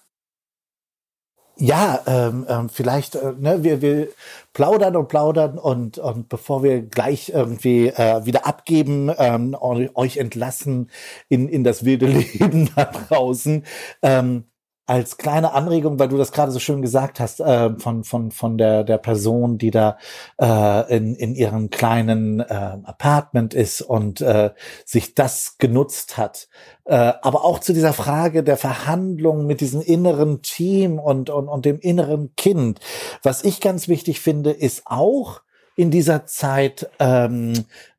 Ja, 1.58 2.02
ähm, 2.06 2.44
ähm, 2.50 2.68
vielleicht, 2.68 3.14
äh, 3.14 3.32
ne, 3.38 3.64
wir, 3.64 3.80
wir 3.80 4.08
plaudern 4.52 4.94
und 4.94 5.08
plaudern 5.08 5.58
und, 5.58 5.96
und 5.96 6.28
bevor 6.28 6.62
wir 6.62 6.82
gleich 6.82 7.30
irgendwie 7.30 7.88
äh, 7.88 8.26
wieder 8.26 8.46
abgeben, 8.46 9.10
ähm, 9.16 9.56
euch 9.94 10.18
entlassen 10.18 10.90
in, 11.30 11.48
in 11.48 11.64
das 11.64 11.84
wilde 11.86 12.06
Leben 12.08 12.70
da 12.76 12.84
draußen, 12.84 13.64
ähm, 14.02 14.44
als 14.86 15.16
kleine 15.18 15.52
Anregung, 15.52 15.98
weil 15.98 16.08
du 16.08 16.16
das 16.16 16.32
gerade 16.32 16.52
so 16.52 16.60
schön 16.60 16.80
gesagt 16.80 17.18
hast, 17.20 17.40
äh, 17.40 17.76
von, 17.78 18.04
von, 18.04 18.30
von 18.30 18.56
der, 18.56 18.84
der 18.84 18.98
Person, 18.98 19.58
die 19.58 19.70
da 19.72 19.98
äh, 20.40 20.96
in, 20.96 21.16
in 21.16 21.34
ihrem 21.34 21.70
kleinen 21.70 22.40
äh, 22.40 22.44
Apartment 22.84 23.52
ist 23.52 23.82
und 23.82 24.20
äh, 24.20 24.50
sich 24.84 25.14
das 25.14 25.56
genutzt 25.58 26.16
hat. 26.16 26.48
Äh, 26.84 27.12
aber 27.22 27.44
auch 27.44 27.58
zu 27.58 27.72
dieser 27.72 27.92
Frage 27.92 28.44
der 28.44 28.56
Verhandlung 28.56 29.46
mit 29.46 29.60
diesem 29.60 29.80
inneren 29.80 30.42
Team 30.42 30.98
und, 30.98 31.30
und, 31.30 31.48
und 31.48 31.64
dem 31.64 31.80
inneren 31.80 32.34
Kind. 32.36 32.80
Was 33.22 33.44
ich 33.44 33.60
ganz 33.60 33.88
wichtig 33.88 34.20
finde, 34.20 34.52
ist 34.52 34.82
auch 34.86 35.42
in 35.74 35.90
dieser 35.90 36.26
Zeit 36.26 36.88
ähm, 36.98 37.52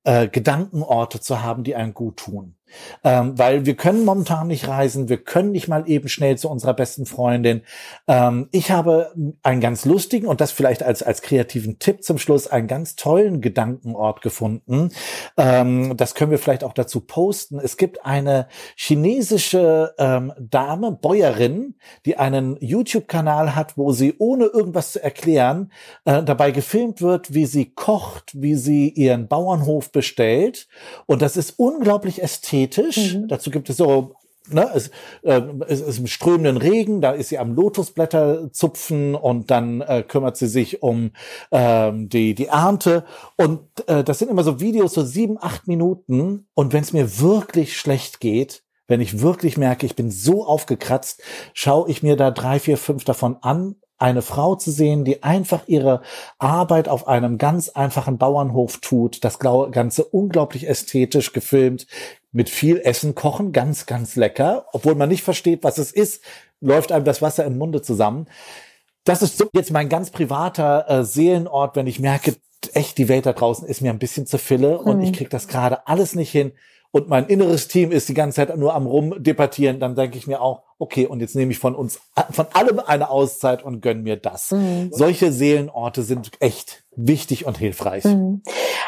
äh, 0.04 0.28
Gedankenorte 0.28 1.20
zu 1.20 1.44
haben, 1.44 1.64
die 1.64 1.76
einen 1.76 1.94
gut 1.94 2.18
tun. 2.18 2.57
Ähm, 3.04 3.38
weil 3.38 3.66
wir 3.66 3.76
können 3.76 4.06
momentan 4.06 4.48
nicht 4.48 4.68
reisen, 4.68 5.10
wir 5.10 5.18
können 5.18 5.52
nicht 5.52 5.68
mal 5.68 5.90
eben 5.90 6.10
schnell 6.10 6.38
zu 6.38 6.50
unserer 6.50 6.74
besten 6.74 7.06
Freundin. 7.06 7.62
Ähm, 8.08 8.50
ich 8.52 8.72
habe 8.72 9.14
einen 9.44 9.62
ganz 9.62 9.86
lustigen 9.86 10.28
und 10.28 10.42
das 10.42 10.52
vielleicht 10.52 10.84
als, 10.84 11.04
als 11.04 11.22
kreativen 11.22 11.80
Tipp 11.80 12.04
zum 12.04 12.18
Schluss, 12.18 12.48
einen 12.48 12.68
ganz 12.68 12.96
tollen 12.96 13.42
Gedankenort 13.42 14.22
gefunden. 14.22 14.92
Ähm, 15.38 15.96
das 15.98 16.16
können 16.16 16.32
wir 16.32 16.40
vielleicht 16.40 16.64
auch 16.64 16.74
dazu 16.74 17.02
posten. 17.02 17.60
Es 17.60 17.78
gibt 17.78 18.06
eine 18.06 18.48
chinesische 18.76 19.94
ähm, 19.98 20.34
Dame, 20.40 20.92
Bäuerin, 20.92 21.76
die 22.06 22.18
einen 22.18 22.58
YouTube-Kanal 22.60 23.56
hat, 23.56 23.78
wo 23.78 23.92
sie 23.92 24.16
ohne 24.18 24.46
irgendwas 24.46 24.94
zu 24.94 25.04
erklären 25.04 25.72
äh, 26.06 26.24
dabei 26.24 26.52
gefilmt 26.52 27.02
wird, 27.02 27.34
wie 27.34 27.46
sie 27.46 27.72
kocht, 27.74 28.32
wie 28.34 28.56
sie 28.56 28.90
ihren 28.90 29.28
Bauernhof 29.28 29.92
bestellt. 29.92 30.68
Und 31.06 31.22
das 31.22 31.38
ist 31.38 31.52
unglaublich 31.58 32.22
ästhetisch. 32.22 32.57
Mhm. 33.14 33.28
Dazu 33.28 33.52
gibt 33.52 33.70
es 33.70 33.78
so 33.78 34.16
ne, 34.50 34.70
es, 34.74 34.92
äh, 35.24 35.42
es 35.68 35.82
ist 35.82 36.00
im 36.00 36.08
strömenden 36.08 36.58
Regen, 36.58 37.02
da 37.02 37.12
ist 37.12 37.30
sie 37.30 37.38
am 37.38 37.54
Lotusblätter 37.54 38.52
zupfen 38.52 39.16
und 39.16 39.52
dann 39.52 39.82
äh, 39.82 40.04
kümmert 40.08 40.38
sie 40.38 40.48
sich 40.48 40.82
um 40.82 41.12
ähm, 41.52 42.10
die, 42.10 42.36
die 42.36 42.48
Ernte. 42.48 43.06
Und 43.38 43.62
äh, 43.88 44.04
das 44.04 44.20
sind 44.20 44.30
immer 44.30 44.44
so 44.44 44.60
Videos, 44.60 44.94
so 44.94 45.04
sieben, 45.04 45.38
acht 45.40 45.68
Minuten. 45.68 46.48
Und 46.54 46.74
wenn 46.74 46.84
es 46.84 46.94
mir 46.94 47.20
wirklich 47.20 47.78
schlecht 47.78 48.20
geht, 48.20 48.64
wenn 48.88 49.02
ich 49.02 49.22
wirklich 49.22 49.58
merke, 49.58 49.86
ich 49.86 49.96
bin 49.96 50.12
so 50.12 50.46
aufgekratzt, 50.46 51.22
schaue 51.54 51.90
ich 51.90 52.04
mir 52.04 52.16
da 52.16 52.32
drei, 52.32 52.60
vier, 52.60 52.78
fünf 52.78 53.04
davon 53.04 53.38
an 53.42 53.76
eine 54.00 54.22
Frau 54.22 54.56
zu 54.56 54.72
sehen, 54.72 55.06
die 55.06 55.24
einfach 55.24 55.64
ihre 55.68 56.02
Arbeit 56.38 56.88
auf 56.88 57.08
einem 57.08 57.38
ganz 57.38 57.70
einfachen 57.70 58.20
Bauernhof 58.20 58.78
tut, 58.78 59.24
das 59.24 59.40
Ganze 59.40 60.06
unglaublich 60.06 60.68
ästhetisch 60.68 61.34
gefilmt, 61.34 61.88
mit 62.32 62.50
viel 62.50 62.80
Essen 62.80 63.16
kochen, 63.16 63.52
ganz, 63.52 63.86
ganz 63.86 64.16
lecker, 64.16 64.66
obwohl 64.74 64.96
man 64.96 65.10
nicht 65.10 65.24
versteht, 65.24 65.64
was 65.64 65.78
es 65.78 65.92
ist, 65.92 66.24
läuft 66.60 66.92
einem 66.92 67.06
das 67.06 67.22
Wasser 67.22 67.46
im 67.46 67.58
Munde 67.58 67.82
zusammen. 67.82 68.28
Das 69.04 69.22
ist 69.22 69.38
so 69.38 69.46
jetzt 69.54 69.72
mein 69.72 69.90
ganz 69.90 70.10
privater 70.10 70.86
äh, 70.90 71.04
Seelenort, 71.04 71.76
wenn 71.76 71.88
ich 71.88 72.00
merke, 72.00 72.36
echt, 72.74 72.98
die 72.98 73.08
Welt 73.08 73.26
da 73.26 73.34
draußen 73.34 73.68
ist 73.68 73.82
mir 73.82 73.92
ein 73.92 74.00
bisschen 74.00 74.28
zu 74.28 74.38
fille 74.38 74.80
und 74.80 74.98
mhm. 74.98 75.04
ich 75.04 75.14
krieg 75.14 75.30
das 75.30 75.48
gerade 75.48 75.88
alles 75.88 76.16
nicht 76.16 76.32
hin 76.32 76.52
und 76.92 77.08
mein 77.08 77.28
inneres 77.28 77.68
Team 77.68 77.92
ist 77.92 78.10
die 78.10 78.14
ganze 78.14 78.38
Zeit 78.38 78.58
nur 78.58 78.74
am 78.74 78.88
rumdebattieren, 78.88 79.80
dann 79.80 79.96
denke 79.96 80.18
ich 80.18 80.28
mir 80.28 80.42
auch, 80.42 80.64
okay, 80.80 81.08
und 81.08 81.20
jetzt 81.20 81.36
nehme 81.36 81.52
ich 81.52 81.60
von 81.60 81.76
uns, 81.76 82.00
von 82.32 82.48
allem 82.54 82.80
eine 82.80 83.10
Auszeit 83.10 83.64
und 83.64 83.82
gönn 83.82 84.04
mir 84.04 84.18
das. 84.18 84.52
Mhm. 84.52 84.90
Solche 84.92 85.32
Seelenorte 85.32 86.04
sind 86.04 86.32
echt 86.40 86.84
wichtig 86.98 87.46
und 87.46 87.58
hilfreich. 87.58 88.04
Mhm. 88.04 88.42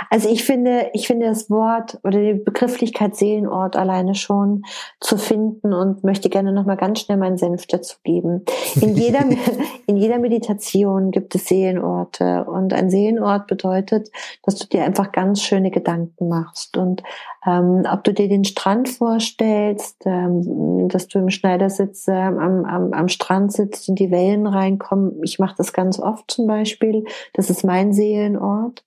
Also 0.10 0.30
ich 0.30 0.43
finde, 0.43 0.89
ich 0.93 1.06
finde 1.06 1.28
das 1.28 1.49
Wort 1.49 1.99
oder 2.04 2.19
die 2.19 2.34
Begrifflichkeit 2.34 3.15
Seelenort 3.15 3.75
alleine 3.75 4.15
schon 4.15 4.63
zu 4.99 5.17
finden 5.17 5.73
und 5.73 6.04
möchte 6.04 6.30
gerne 6.30 6.52
noch 6.52 6.65
mal 6.65 6.75
ganz 6.75 7.02
schnell 7.02 7.17
meinen 7.17 7.38
Senf 7.38 7.67
dazu 7.67 7.97
geben. 8.04 8.43
In 8.82 8.95
jeder, 8.95 9.19
in 9.86 9.97
jeder 9.97 10.17
Meditation 10.17 11.12
gibt 11.12 11.36
es 11.36 11.45
Seelenorte 11.45 12.45
und 12.45 12.73
ein 12.73 12.89
Seelenort 12.89 13.45
bedeutet, 13.45 14.10
dass 14.43 14.56
du 14.56 14.67
dir 14.67 14.84
einfach 14.84 15.12
ganz 15.12 15.43
schöne 15.43 15.69
Gedanken 15.69 16.28
machst 16.28 16.78
und 16.78 17.04
ähm, 17.45 17.84
ob 17.89 18.04
du 18.04 18.13
dir 18.13 18.28
den 18.28 18.43
Strand 18.43 18.89
vorstellst, 18.89 19.97
ähm, 20.06 20.89
dass 20.89 21.08
du 21.08 21.19
im 21.19 21.30
Schneidersitz 21.30 21.78
äh, 21.79 22.11
am, 22.11 22.65
am, 22.65 22.93
am 22.93 23.07
Strand 23.07 23.51
sitzt 23.51 23.89
und 23.89 23.99
die 23.99 24.11
Wellen 24.11 24.47
reinkommen. 24.47 25.21
Ich 25.23 25.39
mache 25.39 25.55
das 25.57 25.73
ganz 25.73 25.99
oft 25.99 26.29
zum 26.31 26.47
Beispiel. 26.47 27.05
Das 27.33 27.49
ist 27.49 27.63
mein 27.63 27.93
Seelenort. 27.93 28.83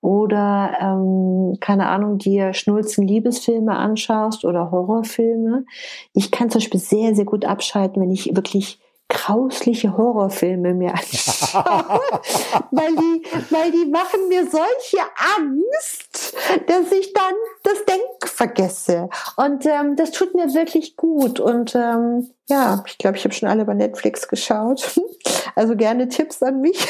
Oder, 0.00 0.76
ähm, 0.80 1.58
keine 1.60 1.88
Ahnung, 1.88 2.18
dir 2.18 2.54
Schnulzen 2.54 3.06
Liebesfilme 3.06 3.76
anschaust 3.76 4.44
oder 4.44 4.72
Horrorfilme. 4.72 5.64
Ich 6.12 6.32
kann 6.32 6.50
zum 6.50 6.60
Beispiel 6.60 6.80
sehr, 6.80 7.14
sehr 7.14 7.24
gut 7.24 7.44
abschalten, 7.44 8.02
wenn 8.02 8.10
ich 8.10 8.34
wirklich 8.34 8.80
grausliche 9.12 9.96
Horrorfilme 9.96 10.74
mir 10.74 10.94
anschaue, 10.94 12.00
weil 12.70 12.96
die, 12.96 13.22
weil 13.50 13.70
die 13.70 13.90
machen 13.90 14.28
mir 14.28 14.42
solche 14.42 15.04
Angst, 15.38 16.11
dass 16.66 16.92
ich 16.92 17.12
dann 17.12 17.34
das 17.62 17.84
Denken 17.84 18.26
vergesse. 18.26 19.08
Und 19.36 19.66
ähm, 19.66 19.96
das 19.96 20.10
tut 20.10 20.34
mir 20.34 20.52
wirklich 20.54 20.96
gut. 20.96 21.40
Und 21.40 21.74
ähm, 21.74 22.30
ja, 22.48 22.82
ich 22.86 22.98
glaube, 22.98 23.16
ich 23.16 23.24
habe 23.24 23.34
schon 23.34 23.48
alle 23.48 23.64
bei 23.64 23.74
Netflix 23.74 24.28
geschaut. 24.28 24.94
Also 25.54 25.76
gerne 25.76 26.08
Tipps 26.08 26.42
an 26.42 26.62
mich. 26.62 26.88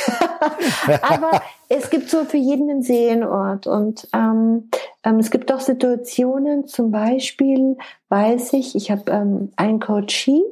Aber 1.03 1.43
es 1.69 1.91
gibt 1.91 2.11
so 2.11 2.25
für 2.25 2.37
jeden 2.37 2.71
einen 2.71 2.83
Seelenort. 2.83 3.67
Und 3.67 4.07
ähm, 4.13 4.71
ähm, 5.03 5.19
es 5.19 5.33
gibt 5.33 5.51
auch 5.53 5.59
Situationen, 5.59 6.69
zum 6.69 6.93
Beispiel 6.93 7.77
weiß 8.09 8.53
ich, 8.53 8.77
ich 8.77 8.93
habe 8.93 9.11
ähm, 9.11 9.51
einen 9.57 9.81
Coachie, 9.81 10.45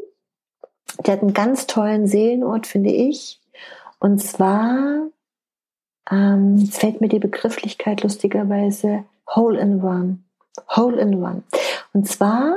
der 1.07 1.15
hat 1.15 1.23
einen 1.23 1.35
ganz 1.35 1.69
tollen 1.69 2.09
Seelenort, 2.09 2.67
finde 2.67 2.91
ich. 2.91 3.41
Und 4.01 4.21
zwar, 4.21 5.09
ähm, 6.11 6.67
fällt 6.67 7.01
mir 7.01 7.09
die 7.09 7.19
Begrifflichkeit 7.19 8.03
lustigerweise 8.03 9.05
Hole 9.35 9.61
in 9.61 9.83
One. 9.83 10.19
Hole 10.77 11.01
in 11.01 11.23
One. 11.23 11.43
Und 11.93 12.09
zwar 12.09 12.57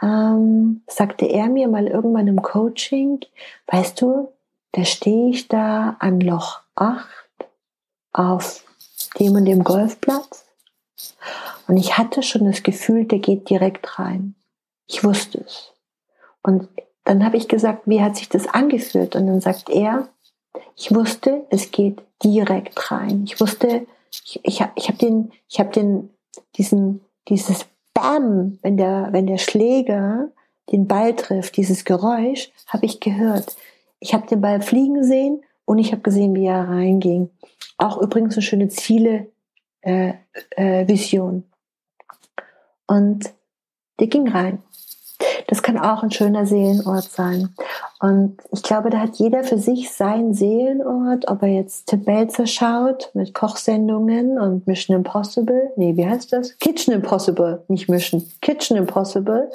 ähm, 0.00 0.82
sagte 0.86 1.26
er 1.26 1.48
mir 1.48 1.68
mal 1.68 1.86
irgendwann 1.86 2.26
im 2.26 2.42
Coaching, 2.42 3.20
weißt 3.66 4.00
du, 4.00 4.32
da 4.72 4.84
stehe 4.84 5.30
ich 5.30 5.48
da 5.48 5.96
an 5.98 6.20
Loch 6.20 6.60
8 6.76 7.06
auf 8.12 8.64
dem 9.18 9.34
und 9.34 9.44
dem 9.44 9.62
Golfplatz 9.64 10.46
und 11.68 11.76
ich 11.76 11.96
hatte 11.96 12.22
schon 12.22 12.44
das 12.46 12.62
Gefühl, 12.62 13.04
der 13.04 13.18
geht 13.18 13.48
direkt 13.48 13.98
rein. 13.98 14.34
Ich 14.86 15.04
wusste 15.04 15.38
es. 15.38 15.72
Und 16.42 16.68
dann 17.04 17.24
habe 17.24 17.36
ich 17.36 17.48
gesagt, 17.48 17.82
wie 17.86 18.02
hat 18.02 18.16
sich 18.16 18.28
das 18.28 18.46
angefühlt? 18.46 19.16
Und 19.16 19.26
dann 19.26 19.40
sagt 19.40 19.68
er, 19.68 20.08
ich 20.76 20.94
wusste, 20.94 21.46
es 21.50 21.70
geht 21.70 22.02
direkt 22.24 22.90
rein. 22.90 23.24
Ich 23.24 23.40
wusste, 23.40 23.86
ich, 24.10 24.40
ich, 24.42 24.64
ich 24.74 24.88
habe 24.88 24.98
den, 24.98 25.32
ich 25.48 25.58
habe 25.58 25.70
den, 25.70 26.10
diesen, 26.56 27.00
dieses 27.28 27.66
Bam, 27.94 28.58
wenn 28.62 28.76
der, 28.76 29.08
wenn 29.12 29.26
der 29.26 29.38
Schläger 29.38 30.30
den 30.70 30.86
Ball 30.86 31.14
trifft, 31.14 31.56
dieses 31.56 31.84
Geräusch, 31.84 32.50
habe 32.66 32.86
ich 32.86 33.00
gehört. 33.00 33.56
Ich 34.00 34.14
habe 34.14 34.26
den 34.26 34.40
Ball 34.40 34.62
fliegen 34.62 35.04
sehen 35.04 35.42
und 35.64 35.78
ich 35.78 35.92
habe 35.92 36.02
gesehen, 36.02 36.34
wie 36.34 36.46
er 36.46 36.68
reinging. 36.68 37.30
Auch 37.78 37.98
übrigens 37.98 38.34
eine 38.34 38.42
schöne 38.42 38.68
Ziele 38.68 39.30
äh, 39.82 40.14
äh, 40.50 40.88
Vision. 40.88 41.44
Und 42.86 43.32
der 44.00 44.06
ging 44.06 44.28
rein. 44.28 44.62
Das 45.52 45.62
kann 45.62 45.76
auch 45.76 46.02
ein 46.02 46.10
schöner 46.10 46.46
Seelenort 46.46 47.10
sein. 47.10 47.50
Und 48.00 48.38
ich 48.52 48.62
glaube, 48.62 48.88
da 48.88 49.00
hat 49.00 49.16
jeder 49.16 49.44
für 49.44 49.58
sich 49.58 49.92
seinen 49.92 50.32
Seelenort, 50.32 51.28
ob 51.28 51.42
er 51.42 51.48
jetzt 51.48 51.88
Tim 51.88 52.04
Belzer 52.04 52.46
schaut 52.46 53.10
mit 53.12 53.34
Kochsendungen 53.34 54.38
und 54.38 54.66
Mission 54.66 54.96
Impossible. 54.96 55.70
Nee, 55.76 55.94
wie 55.94 56.08
heißt 56.08 56.32
das? 56.32 56.56
Kitchen 56.58 56.94
Impossible, 56.94 57.62
nicht 57.68 57.90
Mission. 57.90 58.24
Kitchen 58.40 58.78
Impossible. 58.78 59.50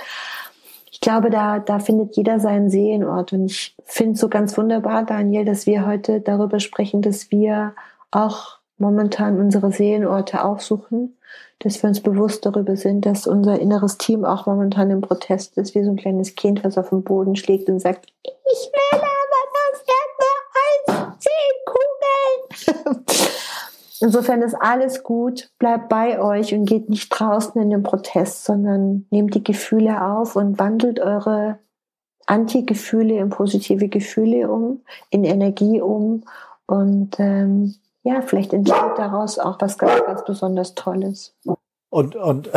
Ich 0.91 1.01
glaube, 1.01 1.31
da, 1.31 1.57
da 1.57 1.79
findet 1.79 2.15
jeder 2.15 2.39
seinen 2.39 2.69
Seelenort. 2.69 3.33
Und 3.33 3.47
ich 3.47 3.75
finde 3.83 4.13
es 4.13 4.19
so 4.19 4.29
ganz 4.29 4.55
wunderbar, 4.55 5.03
Daniel, 5.03 5.45
dass 5.45 5.65
wir 5.65 5.87
heute 5.87 6.21
darüber 6.21 6.59
sprechen, 6.59 7.01
dass 7.01 7.31
wir 7.31 7.73
auch 8.11 8.56
momentan 8.77 9.39
unsere 9.39 9.71
Seelenorte 9.71 10.43
aufsuchen 10.43 11.17
dass 11.59 11.81
wir 11.81 11.89
uns 11.89 12.01
bewusst 12.01 12.45
darüber 12.45 12.75
sind, 12.75 13.05
dass 13.05 13.25
unser 13.25 13.59
inneres 13.59 13.97
Team 13.97 14.25
auch 14.25 14.45
momentan 14.45 14.91
im 14.91 15.01
Protest 15.01 15.57
ist, 15.57 15.73
wie 15.73 15.83
so 15.83 15.91
ein 15.91 15.95
kleines 15.95 16.35
Kind, 16.35 16.63
was 16.63 16.77
auf 16.77 16.89
den 16.89 17.03
Boden 17.03 17.35
schlägt 17.35 17.67
und 17.69 17.79
sagt, 17.79 18.05
ich 18.23 18.71
will 18.71 19.01
aber 19.01 19.41
das 19.53 20.95
Erdbeereis, 20.95 21.17
zehn 21.19 22.75
Kugeln. 22.85 23.05
Insofern 23.99 24.43
ist 24.43 24.53
alles 24.53 25.01
gut, 25.01 25.49
bleibt 25.57 25.89
bei 25.89 26.21
euch 26.21 26.53
und 26.53 26.65
geht 26.65 26.89
nicht 26.89 27.09
draußen 27.09 27.59
in 27.59 27.71
den 27.71 27.81
Protest, 27.81 28.45
sondern 28.45 29.07
nehmt 29.09 29.33
die 29.33 29.43
Gefühle 29.43 30.03
auf 30.05 30.35
und 30.35 30.59
wandelt 30.59 30.99
eure 30.99 31.57
Anti-Gefühle 32.27 33.17
in 33.17 33.29
positive 33.29 33.87
Gefühle 33.87 34.51
um, 34.51 34.81
in 35.09 35.23
Energie 35.23 35.81
um 35.81 36.23
und 36.67 37.15
ähm, 37.19 37.73
ja, 38.07 38.21
vielleicht 38.21 38.53
entsteht 38.53 38.97
daraus 38.97 39.37
auch 39.37 39.59
was 39.59 39.77
ganz, 39.77 40.05
ganz 40.05 40.23
besonders 40.23 40.75
Tolles. 40.75 41.35
Und, 41.89 42.15
und, 42.15 42.47
und 42.47 42.49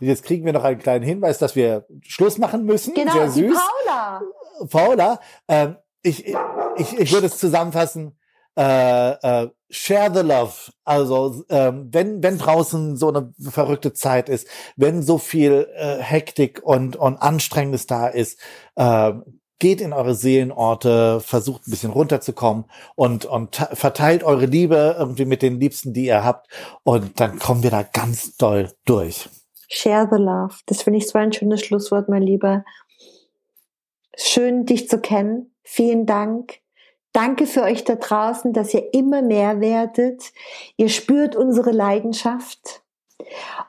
jetzt 0.00 0.24
kriegen 0.24 0.44
wir 0.44 0.52
noch 0.52 0.62
einen 0.62 0.78
kleinen 0.78 1.04
Hinweis, 1.04 1.38
dass 1.38 1.56
wir 1.56 1.86
Schluss 2.02 2.38
machen 2.38 2.64
müssen. 2.64 2.94
Genau, 2.94 3.12
Sehr 3.12 3.30
süß. 3.30 3.58
Paula. 3.86 4.22
Paula, 4.70 5.20
ähm, 5.48 5.76
ich, 6.02 6.36
ich, 6.76 6.98
ich 6.98 7.12
würde 7.12 7.26
es 7.26 7.38
zusammenfassen. 7.38 8.16
Äh, 8.56 9.10
äh, 9.10 9.50
share 9.70 10.14
the 10.14 10.20
love. 10.20 10.70
Also 10.84 11.44
ähm, 11.48 11.88
wenn 11.90 12.22
wenn 12.22 12.38
draußen 12.38 12.96
so 12.96 13.08
eine 13.08 13.32
verrückte 13.40 13.92
Zeit 13.92 14.28
ist, 14.28 14.46
wenn 14.76 15.02
so 15.02 15.18
viel 15.18 15.68
äh, 15.74 15.96
Hektik 15.96 16.60
und 16.62 16.94
und 16.94 17.16
Anstrengendes 17.16 17.86
da 17.86 18.06
ist, 18.06 18.38
äh, 18.76 19.12
geht 19.58 19.80
in 19.80 19.92
eure 19.92 20.14
Seelenorte, 20.14 21.20
versucht 21.20 21.66
ein 21.66 21.70
bisschen 21.70 21.90
runterzukommen 21.90 22.64
und, 22.96 23.24
und 23.24 23.56
verteilt 23.56 24.22
eure 24.22 24.46
Liebe 24.46 24.96
irgendwie 24.98 25.24
mit 25.24 25.42
den 25.42 25.60
Liebsten, 25.60 25.92
die 25.92 26.06
ihr 26.06 26.24
habt. 26.24 26.48
Und 26.82 27.20
dann 27.20 27.38
kommen 27.38 27.62
wir 27.62 27.70
da 27.70 27.82
ganz 27.82 28.36
doll 28.36 28.70
durch. 28.84 29.28
Share 29.68 30.08
the 30.10 30.18
love. 30.18 30.56
Das 30.66 30.82
finde 30.82 30.98
ich 30.98 31.08
so 31.08 31.18
ein 31.18 31.32
schönes 31.32 31.62
Schlusswort, 31.62 32.08
mein 32.08 32.22
Lieber. 32.22 32.64
Schön, 34.16 34.66
dich 34.66 34.88
zu 34.88 35.00
kennen. 35.00 35.54
Vielen 35.62 36.06
Dank. 36.06 36.60
Danke 37.12 37.46
für 37.46 37.62
euch 37.62 37.84
da 37.84 37.94
draußen, 37.94 38.52
dass 38.52 38.74
ihr 38.74 38.92
immer 38.92 39.22
mehr 39.22 39.60
werdet. 39.60 40.32
Ihr 40.76 40.88
spürt 40.88 41.36
unsere 41.36 41.70
Leidenschaft. 41.70 42.82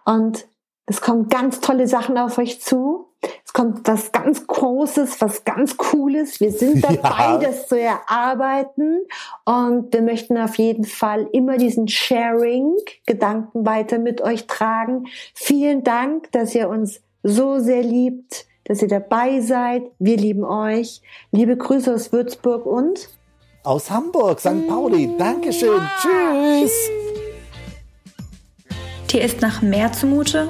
Und 0.03 0.47
es 0.87 1.01
kommen 1.01 1.29
ganz 1.29 1.61
tolle 1.61 1.87
Sachen 1.87 2.17
auf 2.17 2.37
euch 2.37 2.61
zu. 2.61 3.04
Es 3.45 3.53
kommt 3.53 3.87
was 3.87 4.11
ganz 4.11 4.45
Großes, 4.47 5.21
was 5.21 5.43
ganz 5.43 5.77
Cooles. 5.77 6.39
Wir 6.39 6.51
sind 6.51 6.83
dabei, 6.83 6.97
ja. 6.99 7.37
das 7.37 7.67
zu 7.67 7.79
erarbeiten. 7.79 9.05
Und 9.45 9.93
wir 9.93 10.01
möchten 10.01 10.37
auf 10.37 10.55
jeden 10.57 10.85
Fall 10.85 11.27
immer 11.31 11.57
diesen 11.57 11.87
Sharing-Gedanken 11.87 13.65
weiter 13.65 13.99
mit 13.99 14.21
euch 14.21 14.47
tragen. 14.47 15.07
Vielen 15.33 15.83
Dank, 15.83 16.31
dass 16.31 16.55
ihr 16.55 16.69
uns 16.69 17.01
so 17.23 17.59
sehr 17.59 17.81
liebt, 17.81 18.45
dass 18.65 18.81
ihr 18.81 18.87
dabei 18.87 19.41
seid. 19.41 19.83
Wir 19.99 20.17
lieben 20.17 20.43
euch. 20.43 21.01
Liebe 21.31 21.57
Grüße 21.57 21.93
aus 21.93 22.11
Würzburg 22.11 22.65
und 22.65 23.09
aus 23.63 23.89
Hamburg, 23.89 24.39
St. 24.39 24.67
Pauli. 24.67 25.09
Dankeschön. 25.17 25.81
Tschüss. 25.99 26.89
Dir 29.11 29.23
ist 29.23 29.41
nach 29.41 29.61
mehr 29.61 29.91
zumute? 29.91 30.49